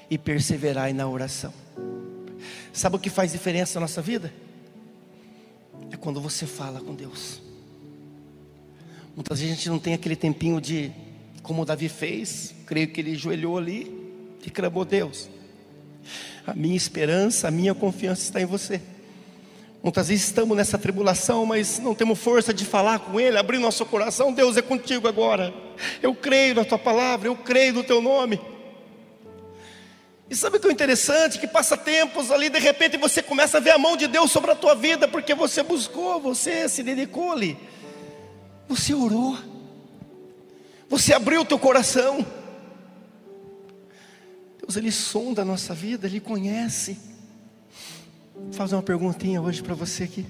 e 0.10 0.18
perseverai 0.18 0.92
na 0.92 1.08
oração. 1.08 1.54
Sabe 2.74 2.98
o 2.98 3.00
que 3.00 3.10
faz 3.10 3.32
diferença 3.32 3.80
na 3.80 3.86
nossa 3.86 4.02
vida? 4.02 4.34
É 5.90 5.96
quando 5.96 6.20
você 6.20 6.46
fala 6.46 6.82
com 6.82 6.94
Deus. 6.94 7.47
Muitas 9.18 9.40
vezes 9.40 9.52
a 9.52 9.56
gente 9.56 9.70
não 9.70 9.80
tem 9.80 9.96
aquele 9.96 10.16
tempinho 10.16 10.62
de, 10.62 10.92
como 11.42 11.66
Davi 11.66 11.90
fez, 11.90 12.54
creio 12.68 12.88
que 12.90 13.02
ele 13.02 13.16
joelhou 13.16 13.58
ali 13.58 13.92
e 14.46 14.52
clamou 14.52 14.86
Deus. 14.86 15.28
A 16.46 16.54
minha 16.54 16.78
esperança, 16.78 17.48
a 17.48 17.52
minha 17.52 17.74
confiança 17.74 18.22
está 18.22 18.40
em 18.40 18.46
você. 18.46 18.80
Muitas 19.82 20.10
vezes 20.10 20.26
estamos 20.26 20.56
nessa 20.56 20.78
tribulação, 20.78 21.48
mas 21.48 21.80
não 21.80 21.96
temos 21.96 22.20
força 22.20 22.54
de 22.54 22.64
falar 22.64 23.00
com 23.00 23.20
Ele, 23.20 23.40
abrir 23.40 23.58
nosso 23.58 23.84
coração. 23.88 24.32
Deus 24.32 24.56
é 24.56 24.62
contigo 24.62 25.08
agora. 25.08 25.52
Eu 26.00 26.14
creio 26.14 26.54
na 26.54 26.64
Tua 26.64 26.78
palavra, 26.78 27.28
eu 27.28 27.36
creio 27.36 27.74
no 27.74 27.84
Teu 27.84 28.00
nome. 28.00 28.40
E 30.30 30.36
sabe 30.36 30.58
o 30.58 30.60
que 30.60 30.68
é 30.68 30.72
interessante? 30.72 31.40
Que 31.40 31.48
passa 31.48 31.76
tempos 31.76 32.30
ali, 32.30 32.52
de 32.52 32.60
repente 32.60 32.98
você 32.98 33.24
começa 33.24 33.58
a 33.58 33.62
ver 33.62 33.72
a 33.72 33.80
mão 33.80 33.98
de 33.98 34.08
Deus 34.08 34.32
sobre 34.32 34.52
a 34.52 34.56
tua 34.56 34.76
vida, 34.76 35.08
porque 35.08 35.34
você 35.34 35.64
buscou, 35.64 36.20
você 36.20 36.70
se 36.70 36.84
dedicou 36.84 37.32
ali, 37.32 37.58
você 38.68 38.94
orou, 38.94 39.38
você 40.90 41.14
abriu 41.14 41.42
o 41.42 41.46
teu 41.46 41.58
coração. 41.58 42.26
Deus, 44.60 44.76
Ele 44.76 44.92
sonda 44.92 45.42
a 45.42 45.46
nossa 45.46 45.74
vida, 45.74 46.08
Ele 46.08 46.20
conhece. 46.20 46.98
Vou 48.36 48.54
fazer 48.54 48.76
uma 48.76 48.84
perguntinha 48.84 49.42
hoje 49.42 49.64
para 49.64 49.74
você 49.74 50.04
aqui. 50.04 50.26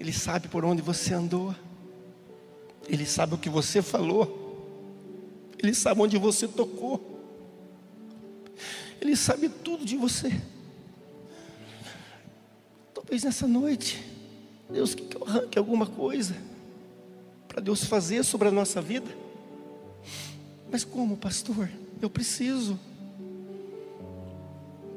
Ele 0.00 0.12
sabe 0.12 0.48
por 0.48 0.64
onde 0.64 0.82
você 0.82 1.14
andou, 1.14 1.54
Ele 2.88 3.06
sabe 3.06 3.34
o 3.34 3.38
que 3.38 3.48
você 3.48 3.82
falou, 3.82 5.54
Ele 5.62 5.74
sabe 5.74 6.00
onde 6.00 6.18
você 6.18 6.46
tocou. 6.46 7.16
Ele 9.00 9.14
sabe 9.14 9.48
tudo 9.48 9.84
de 9.84 9.96
você. 9.96 10.32
Talvez 12.92 13.22
nessa 13.22 13.46
noite, 13.46 14.04
Deus 14.68 14.94
que 14.94 15.16
eu 15.16 15.24
arranque 15.24 15.56
alguma 15.56 15.86
coisa 15.86 16.34
para 17.48 17.60
Deus 17.60 17.84
fazer 17.84 18.22
sobre 18.24 18.48
a 18.48 18.50
nossa 18.50 18.80
vida. 18.80 19.10
Mas 20.70 20.84
como, 20.84 21.16
pastor? 21.16 21.68
Eu 22.00 22.10
preciso. 22.10 22.78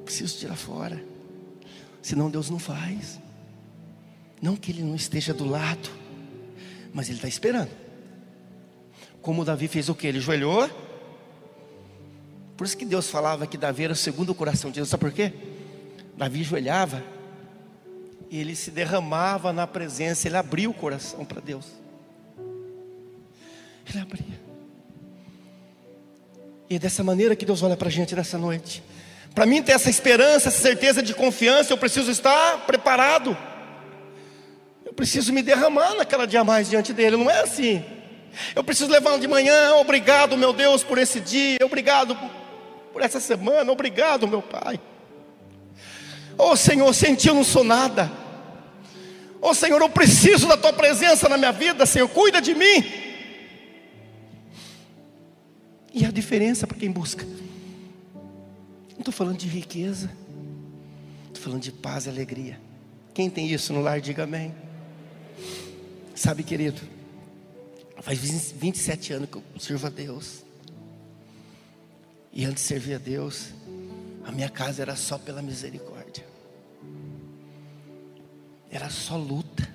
Preciso 0.04 0.38
tirar 0.38 0.56
fora. 0.56 1.04
Senão 2.02 2.30
Deus 2.30 2.50
não 2.50 2.60
faz. 2.60 3.20
Não 4.42 4.56
que 4.56 4.72
Ele 4.72 4.84
não 4.84 4.96
esteja 4.96 5.34
do 5.34 5.46
lado, 5.46 5.90
mas 6.94 7.08
Ele 7.08 7.18
está 7.18 7.28
esperando. 7.28 7.72
Como 9.22 9.46
Davi 9.46 9.68
fez 9.68 9.88
o 9.88 9.96
que? 9.96 10.08
Ele 10.08 10.20
joelhou 10.20 10.70
por 12.62 12.66
isso 12.66 12.78
que 12.78 12.86
Deus 12.86 13.10
falava 13.10 13.48
que 13.48 13.58
Davi 13.58 13.86
era 13.86 13.94
o 13.94 13.96
segundo 13.96 14.36
coração 14.36 14.70
de 14.70 14.76
Deus. 14.76 14.90
Sabe 14.90 15.02
por 15.02 15.12
quê? 15.12 15.34
Davi 16.16 16.44
joelhava 16.44 17.04
e 18.30 18.40
ele 18.40 18.56
se 18.56 18.70
derramava 18.70 19.52
na 19.52 19.66
presença, 19.66 20.28
ele 20.28 20.38
abria 20.38 20.70
o 20.70 20.74
coração 20.76 21.26
para 21.26 21.42
Deus. 21.42 21.66
Ele 23.90 24.00
abria. 24.00 24.42
E 26.70 26.76
é 26.76 26.80
dessa 26.80 27.04
maneira 27.04 27.36
que 27.36 27.46
Deus 27.46 27.62
olha 27.62 27.76
para 27.76 27.90
a 27.90 27.92
gente 27.92 28.16
nessa 28.16 28.38
noite. 28.38 28.82
Para 29.36 29.46
mim 29.46 29.62
ter 29.62 29.74
essa 29.74 29.90
esperança, 29.90 30.50
essa 30.50 30.62
certeza 30.62 31.02
de 31.02 31.14
confiança, 31.14 31.74
eu 31.74 31.78
preciso 31.78 32.12
estar 32.12 32.66
preparado. 32.66 33.38
Eu 34.86 34.94
preciso 34.94 35.32
me 35.34 35.42
derramar 35.42 35.96
naquela 35.96 36.26
dia 36.26 36.44
mais 36.44 36.70
diante 36.70 36.94
dele. 36.94 37.18
Não 37.18 37.30
é 37.30 37.42
assim. 37.42 37.84
Eu 38.56 38.64
preciso 38.64 38.90
levar 38.90 39.18
de 39.20 39.28
manhã, 39.28 39.76
obrigado, 39.76 40.38
meu 40.38 40.54
Deus, 40.54 40.84
por 40.84 40.98
esse 40.98 41.20
dia, 41.20 41.60
obrigado 41.64 42.18
por 42.94 43.02
essa 43.02 43.20
semana. 43.20 43.72
Obrigado, 43.72 44.28
meu 44.28 44.42
Pai. 44.42 44.80
Oh 46.38 46.56
Senhor, 46.56 46.94
sem 46.94 47.16
Ti 47.16 47.30
eu 47.30 47.36
não 47.36 47.44
sou 47.44 47.64
nada. 47.64 48.12
Oh 49.42 49.54
Senhor, 49.54 49.82
eu 49.82 49.90
preciso 49.90 50.48
da 50.48 50.56
Tua 50.56 50.72
presença 50.72 51.28
na 51.28 51.38
minha 51.38 51.52
vida, 51.52 51.86
Senhor, 51.86 52.08
cuida 52.08 52.42
de 52.42 52.54
mim. 52.54 52.84
E 55.94 56.06
a 56.06 56.12
diferença 56.12 56.66
para 56.66 56.78
quem 56.78 56.92
busca. 56.92 57.26
Não 58.92 59.00
estou 59.00 59.14
falando 59.14 59.38
de 59.38 59.48
riqueza, 59.48 60.12
estou 61.28 61.44
falando 61.44 61.62
de 61.62 61.72
paz 61.72 62.06
e 62.06 62.10
alegria. 62.10 62.60
Quem 63.14 63.30
tem 63.30 63.52
isso 63.52 63.74
no 63.74 63.82
lar, 63.82 64.00
diga 64.00 64.24
amém. 64.24 64.54
Sabe, 66.16 66.44
querido, 66.44 66.80
faz 68.02 68.20
27 68.20 69.14
anos 69.14 69.30
que 69.30 69.38
eu 69.38 69.44
sirvo 69.60 69.88
a 69.88 69.90
Deus. 69.90 70.44
E 72.32 72.46
antes 72.46 72.62
de 72.62 72.68
servir 72.70 72.94
a 72.94 73.00
Deus, 73.00 73.50
a 74.24 74.32
minha 74.32 74.50
casa 74.50 74.84
era 74.84 74.96
só 74.96 75.18
pela 75.18 75.42
misericórdia. 75.42 76.26
Era 78.70 78.90
só 78.90 79.18
luta. 79.18 79.68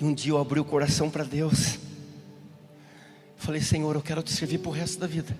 E 0.00 0.04
um 0.04 0.14
dia 0.14 0.32
eu 0.32 0.38
abri 0.38 0.60
o 0.60 0.64
coração 0.64 1.10
para 1.10 1.24
Deus. 1.24 1.79
Falei, 3.50 3.62
Senhor, 3.62 3.96
eu 3.96 4.00
quero 4.00 4.22
te 4.22 4.32
servir 4.32 4.58
para 4.58 4.68
o 4.68 4.72
resto 4.72 5.00
da 5.00 5.08
vida. 5.08 5.36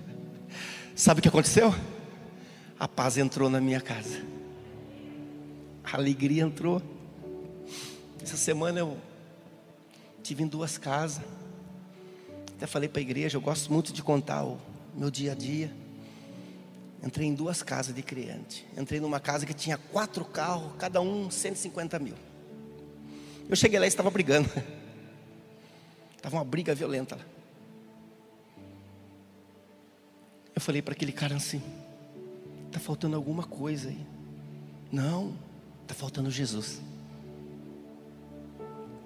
Sabe 0.93 1.19
o 1.19 1.23
que 1.23 1.29
aconteceu? 1.29 1.73
A 2.77 2.85
paz 2.85 3.17
entrou 3.17 3.49
na 3.49 3.61
minha 3.61 3.79
casa. 3.79 4.21
A 5.81 5.95
alegria 5.95 6.43
entrou. 6.43 6.81
Essa 8.21 8.35
semana 8.35 8.79
eu 8.79 8.97
tive 10.21 10.43
em 10.43 10.47
duas 10.47 10.77
casas. 10.77 11.23
Até 12.57 12.67
falei 12.67 12.89
para 12.89 12.99
a 12.99 13.01
igreja, 13.01 13.37
eu 13.37 13.41
gosto 13.41 13.71
muito 13.71 13.93
de 13.93 14.03
contar 14.03 14.43
o 14.43 14.59
meu 14.93 15.09
dia 15.09 15.31
a 15.31 15.35
dia. 15.35 15.71
Entrei 17.01 17.29
em 17.29 17.33
duas 17.33 17.63
casas 17.63 17.95
de 17.95 18.03
cliente. 18.03 18.67
Entrei 18.77 18.99
numa 18.99 19.21
casa 19.21 19.45
que 19.45 19.53
tinha 19.53 19.77
quatro 19.77 20.25
carros, 20.25 20.73
cada 20.77 20.99
um 20.99 21.31
150 21.31 21.97
mil. 21.97 22.15
Eu 23.47 23.55
cheguei 23.55 23.79
lá 23.79 23.85
e 23.85 23.87
estava 23.87 24.11
brigando. 24.11 24.49
Estava 26.17 26.35
uma 26.35 26.43
briga 26.43 26.75
violenta 26.75 27.15
lá. 27.15 27.40
Eu 30.55 30.61
falei 30.61 30.81
para 30.81 30.93
aquele 30.93 31.11
cara 31.11 31.35
assim: 31.35 31.61
está 32.67 32.79
faltando 32.79 33.15
alguma 33.15 33.43
coisa 33.43 33.89
aí. 33.89 34.05
Não, 34.91 35.35
está 35.83 35.93
faltando 35.93 36.29
Jesus. 36.29 36.81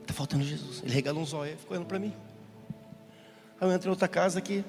Está 0.01 0.13
faltando 0.13 0.43
Jesus. 0.43 0.81
Ele 0.84 0.93
regalou 0.93 1.21
um 1.21 1.25
zóio 1.25 1.58
ficou 1.58 1.75
olhando 1.75 1.88
para 1.88 1.99
mim. 1.99 2.13
Aí 3.60 3.67
eu 3.67 3.73
entrei 3.73 3.89
em 3.89 3.91
outra 3.91 4.08
casa 4.08 4.41
que 4.41 4.63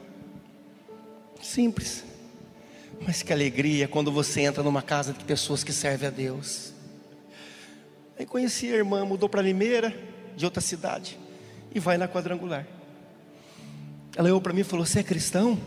Simples. 1.43 2.05
Mas 3.01 3.23
que 3.23 3.33
alegria 3.33 3.87
quando 3.87 4.11
você 4.11 4.43
entra 4.43 4.63
numa 4.63 4.83
casa 4.83 5.13
de 5.13 5.25
pessoas 5.25 5.63
que 5.63 5.73
servem 5.73 6.09
a 6.09 6.11
Deus. 6.11 6.73
Aí 8.19 8.25
conheci 8.25 8.73
a 8.73 8.77
irmã, 8.77 9.05
mudou 9.05 9.29
para 9.29 9.43
Limeira, 9.43 9.95
de 10.35 10.45
outra 10.45 10.61
cidade, 10.63 11.19
e 11.75 11.81
vai 11.81 11.99
na 11.99 12.09
quadrangular. 12.09 12.67
Ela 14.17 14.29
olhou 14.29 14.41
para 14.41 14.53
mim 14.53 14.61
e 14.61 14.65
falou: 14.65 14.87
Você 14.87 15.01
é 15.01 15.03
cristão? 15.03 15.59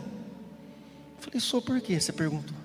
Falei: 1.20 1.40
Sou 1.40 1.60
por 1.60 1.80
quê? 1.80 2.00
Você 2.00 2.12
perguntou. 2.12 2.56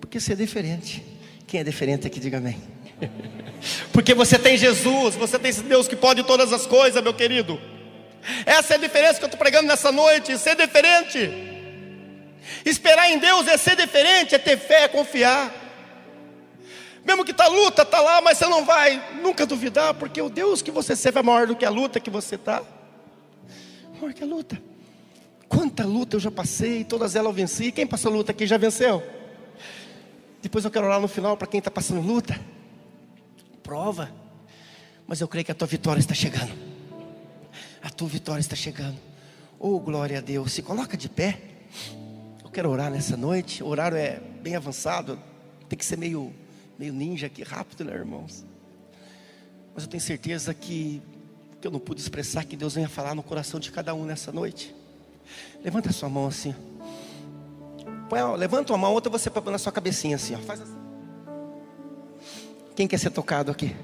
Porque 0.00 0.20
você 0.20 0.32
é 0.32 0.36
diferente. 0.36 1.04
Quem 1.46 1.60
é 1.60 1.64
diferente 1.64 2.06
aqui, 2.06 2.20
diga 2.20 2.38
amém. 2.38 2.60
Porque 3.92 4.14
você 4.14 4.38
tem 4.38 4.56
Jesus, 4.56 5.14
você 5.14 5.38
tem 5.38 5.50
esse 5.50 5.62
Deus 5.62 5.88
que 5.88 5.96
pode 5.96 6.22
todas 6.24 6.52
as 6.52 6.66
coisas, 6.66 7.02
meu 7.02 7.14
querido. 7.14 7.60
Essa 8.44 8.74
é 8.74 8.76
a 8.76 8.80
diferença 8.80 9.18
que 9.18 9.24
eu 9.24 9.28
estou 9.28 9.38
pregando 9.38 9.68
nessa 9.68 9.90
noite: 9.92 10.36
ser 10.38 10.56
diferente. 10.56 11.30
Esperar 12.64 13.10
em 13.10 13.18
Deus 13.18 13.48
é 13.48 13.56
ser 13.56 13.76
diferente, 13.76 14.34
é 14.34 14.38
ter 14.38 14.58
fé, 14.58 14.84
é 14.84 14.88
confiar. 14.88 15.52
Mesmo 17.04 17.24
que 17.24 17.30
está 17.30 17.46
luta, 17.46 17.82
está 17.82 18.00
lá, 18.00 18.20
mas 18.20 18.38
você 18.38 18.46
não 18.46 18.64
vai 18.64 19.20
nunca 19.22 19.46
duvidar, 19.46 19.94
porque 19.94 20.20
o 20.20 20.28
Deus 20.28 20.60
que 20.60 20.72
você 20.72 20.96
serve 20.96 21.20
é 21.20 21.22
maior 21.22 21.46
do 21.46 21.54
que 21.54 21.64
a 21.64 21.70
luta 21.70 22.00
que 22.00 22.10
você 22.10 22.34
está. 22.34 22.62
Maior 23.94 24.12
que 24.12 24.24
a 24.24 24.26
luta. 24.26 24.60
Quanta 25.48 25.84
luta 25.84 26.16
eu 26.16 26.20
já 26.20 26.30
passei, 26.30 26.84
todas 26.84 27.14
elas 27.14 27.30
eu 27.30 27.34
venci. 27.34 27.72
Quem 27.72 27.86
passou 27.86 28.12
luta 28.12 28.32
aqui 28.32 28.46
já 28.46 28.56
venceu? 28.56 29.02
Depois 30.42 30.64
eu 30.64 30.70
quero 30.70 30.86
orar 30.86 31.00
no 31.00 31.08
final 31.08 31.36
para 31.36 31.46
quem 31.46 31.58
está 31.58 31.70
passando 31.70 32.00
luta. 32.00 32.38
Prova. 33.62 34.10
Mas 35.06 35.20
eu 35.20 35.28
creio 35.28 35.44
que 35.44 35.52
a 35.52 35.54
tua 35.54 35.66
vitória 35.66 36.00
está 36.00 36.14
chegando. 36.14 36.52
A 37.82 37.90
tua 37.90 38.08
vitória 38.08 38.40
está 38.40 38.56
chegando. 38.56 38.98
Oh, 39.58 39.78
glória 39.78 40.18
a 40.18 40.20
Deus. 40.20 40.52
Se 40.52 40.62
coloca 40.62 40.96
de 40.96 41.08
pé. 41.08 41.40
Eu 42.42 42.50
quero 42.50 42.70
orar 42.70 42.90
nessa 42.90 43.16
noite. 43.16 43.62
O 43.62 43.68
horário 43.68 43.96
é 43.96 44.20
bem 44.42 44.56
avançado. 44.56 45.18
Tem 45.68 45.78
que 45.78 45.84
ser 45.84 45.96
meio 45.96 46.32
meio 46.78 46.92
ninja 46.92 47.26
aqui, 47.26 47.42
rápido, 47.42 47.84
né, 47.84 47.94
irmãos? 47.94 48.44
Mas 49.74 49.84
eu 49.84 49.90
tenho 49.90 50.00
certeza 50.00 50.52
que, 50.54 51.02
que 51.60 51.66
eu 51.66 51.70
não 51.70 51.80
pude 51.80 52.00
expressar 52.00 52.44
que 52.44 52.56
Deus 52.56 52.74
venha 52.74 52.88
falar 52.88 53.14
no 53.14 53.22
coração 53.22 53.58
de 53.58 53.70
cada 53.70 53.94
um 53.94 54.04
nessa 54.04 54.32
noite. 54.32 54.74
Levanta 55.64 55.90
a 55.90 55.92
sua 55.92 56.08
mão 56.08 56.26
assim. 56.26 56.54
Põe, 58.08 58.20
levanta 58.36 58.72
uma 58.72 58.78
mão, 58.78 58.92
outra 58.92 59.10
você 59.10 59.28
põe 59.28 59.52
na 59.52 59.58
sua 59.58 59.72
cabecinha 59.72 60.16
assim, 60.16 60.34
ó. 60.34 60.38
Faz 60.38 60.60
assim. 60.60 60.76
Quem 62.74 62.86
quer 62.86 62.98
ser 62.98 63.10
tocado 63.10 63.50
aqui? 63.50 63.74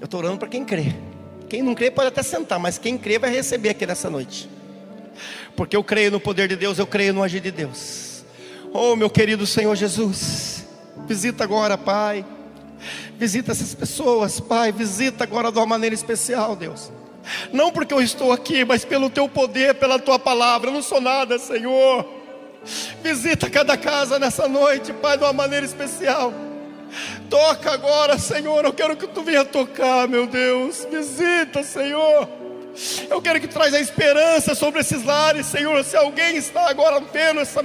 Eu 0.00 0.04
estou 0.04 0.20
orando 0.20 0.38
para 0.38 0.48
quem 0.48 0.64
crê. 0.64 0.94
Quem 1.48 1.62
não 1.62 1.74
crê 1.74 1.90
pode 1.90 2.08
até 2.08 2.22
sentar, 2.22 2.58
mas 2.58 2.76
quem 2.78 2.98
crê 2.98 3.18
vai 3.18 3.30
receber 3.30 3.70
aqui 3.70 3.86
nessa 3.86 4.10
noite. 4.10 4.48
Porque 5.56 5.76
eu 5.76 5.82
creio 5.82 6.10
no 6.10 6.20
poder 6.20 6.48
de 6.48 6.56
Deus, 6.56 6.78
eu 6.78 6.86
creio 6.86 7.14
no 7.14 7.22
agir 7.22 7.40
de 7.40 7.50
Deus. 7.50 8.24
Oh, 8.72 8.94
meu 8.94 9.08
querido 9.08 9.46
Senhor 9.46 9.74
Jesus. 9.74 10.66
Visita 11.06 11.44
agora, 11.44 11.78
Pai. 11.78 12.24
Visita 13.18 13.52
essas 13.52 13.74
pessoas, 13.74 14.38
Pai. 14.38 14.70
Visita 14.70 15.24
agora 15.24 15.50
de 15.50 15.58
uma 15.58 15.66
maneira 15.66 15.94
especial, 15.94 16.54
Deus. 16.54 16.92
Não 17.52 17.70
porque 17.70 17.92
eu 17.92 18.00
estou 18.00 18.32
aqui, 18.32 18.64
mas 18.64 18.84
pelo 18.84 19.10
teu 19.10 19.28
poder, 19.28 19.74
pela 19.74 19.98
tua 19.98 20.18
palavra. 20.18 20.70
Eu 20.70 20.74
não 20.74 20.82
sou 20.82 21.00
nada, 21.00 21.38
Senhor. 21.38 22.06
Visita 23.02 23.48
cada 23.48 23.76
casa 23.76 24.18
nessa 24.18 24.48
noite, 24.48 24.92
Pai, 24.92 25.16
de 25.16 25.24
uma 25.24 25.32
maneira 25.32 25.64
especial. 25.64 26.32
Toca 27.28 27.72
agora, 27.72 28.18
Senhor. 28.18 28.64
Eu 28.64 28.72
quero 28.72 28.96
que 28.96 29.06
tu 29.06 29.22
venha 29.22 29.44
tocar, 29.44 30.08
meu 30.08 30.26
Deus. 30.26 30.86
Visita, 30.90 31.62
Senhor. 31.62 32.28
Eu 33.08 33.22
quero 33.22 33.40
que 33.40 33.48
traz 33.48 33.72
a 33.74 33.80
esperança 33.80 34.54
sobre 34.54 34.80
esses 34.80 35.02
lares, 35.02 35.46
Senhor. 35.46 35.82
Se 35.84 35.96
alguém 35.96 36.36
está 36.36 36.68
agora 36.68 37.00
vendo 37.12 37.40
essa 37.40 37.64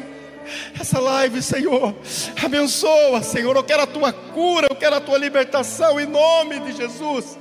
essa 0.79 0.99
live, 0.99 1.41
Senhor. 1.41 1.95
Abençoa, 2.43 3.21
Senhor. 3.21 3.55
Eu 3.55 3.63
quero 3.63 3.83
a 3.83 3.87
tua 3.87 4.11
cura, 4.11 4.67
eu 4.69 4.75
quero 4.75 4.95
a 4.95 5.01
tua 5.01 5.17
libertação 5.17 5.99
em 5.99 6.05
nome 6.05 6.59
de 6.59 6.73
Jesus. 6.73 7.37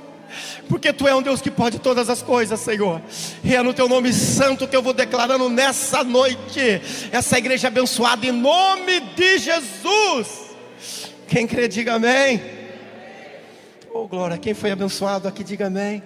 Porque 0.71 0.93
tu 0.93 1.05
é 1.05 1.13
um 1.13 1.21
Deus 1.21 1.41
que 1.41 1.51
pode 1.51 1.79
todas 1.79 2.09
as 2.09 2.21
coisas, 2.21 2.57
Senhor. 2.57 3.01
E 3.43 3.53
é 3.53 3.61
no 3.61 3.73
teu 3.73 3.89
nome 3.89 4.13
santo 4.13 4.65
que 4.65 4.73
eu 4.73 4.81
vou 4.81 4.93
declarando 4.93 5.49
nessa 5.49 6.01
noite 6.01 6.81
essa 7.11 7.37
igreja 7.37 7.67
abençoada 7.67 8.25
em 8.25 8.31
nome 8.31 9.01
de 9.01 9.37
Jesus. 9.37 10.29
Quem 11.27 11.45
crê, 11.45 11.67
diga 11.67 11.95
amém. 11.95 12.41
Oh, 13.93 14.07
glória. 14.07 14.37
Quem 14.37 14.53
foi 14.53 14.71
abençoado 14.71 15.27
aqui, 15.27 15.43
diga 15.43 15.67
amém. 15.67 16.01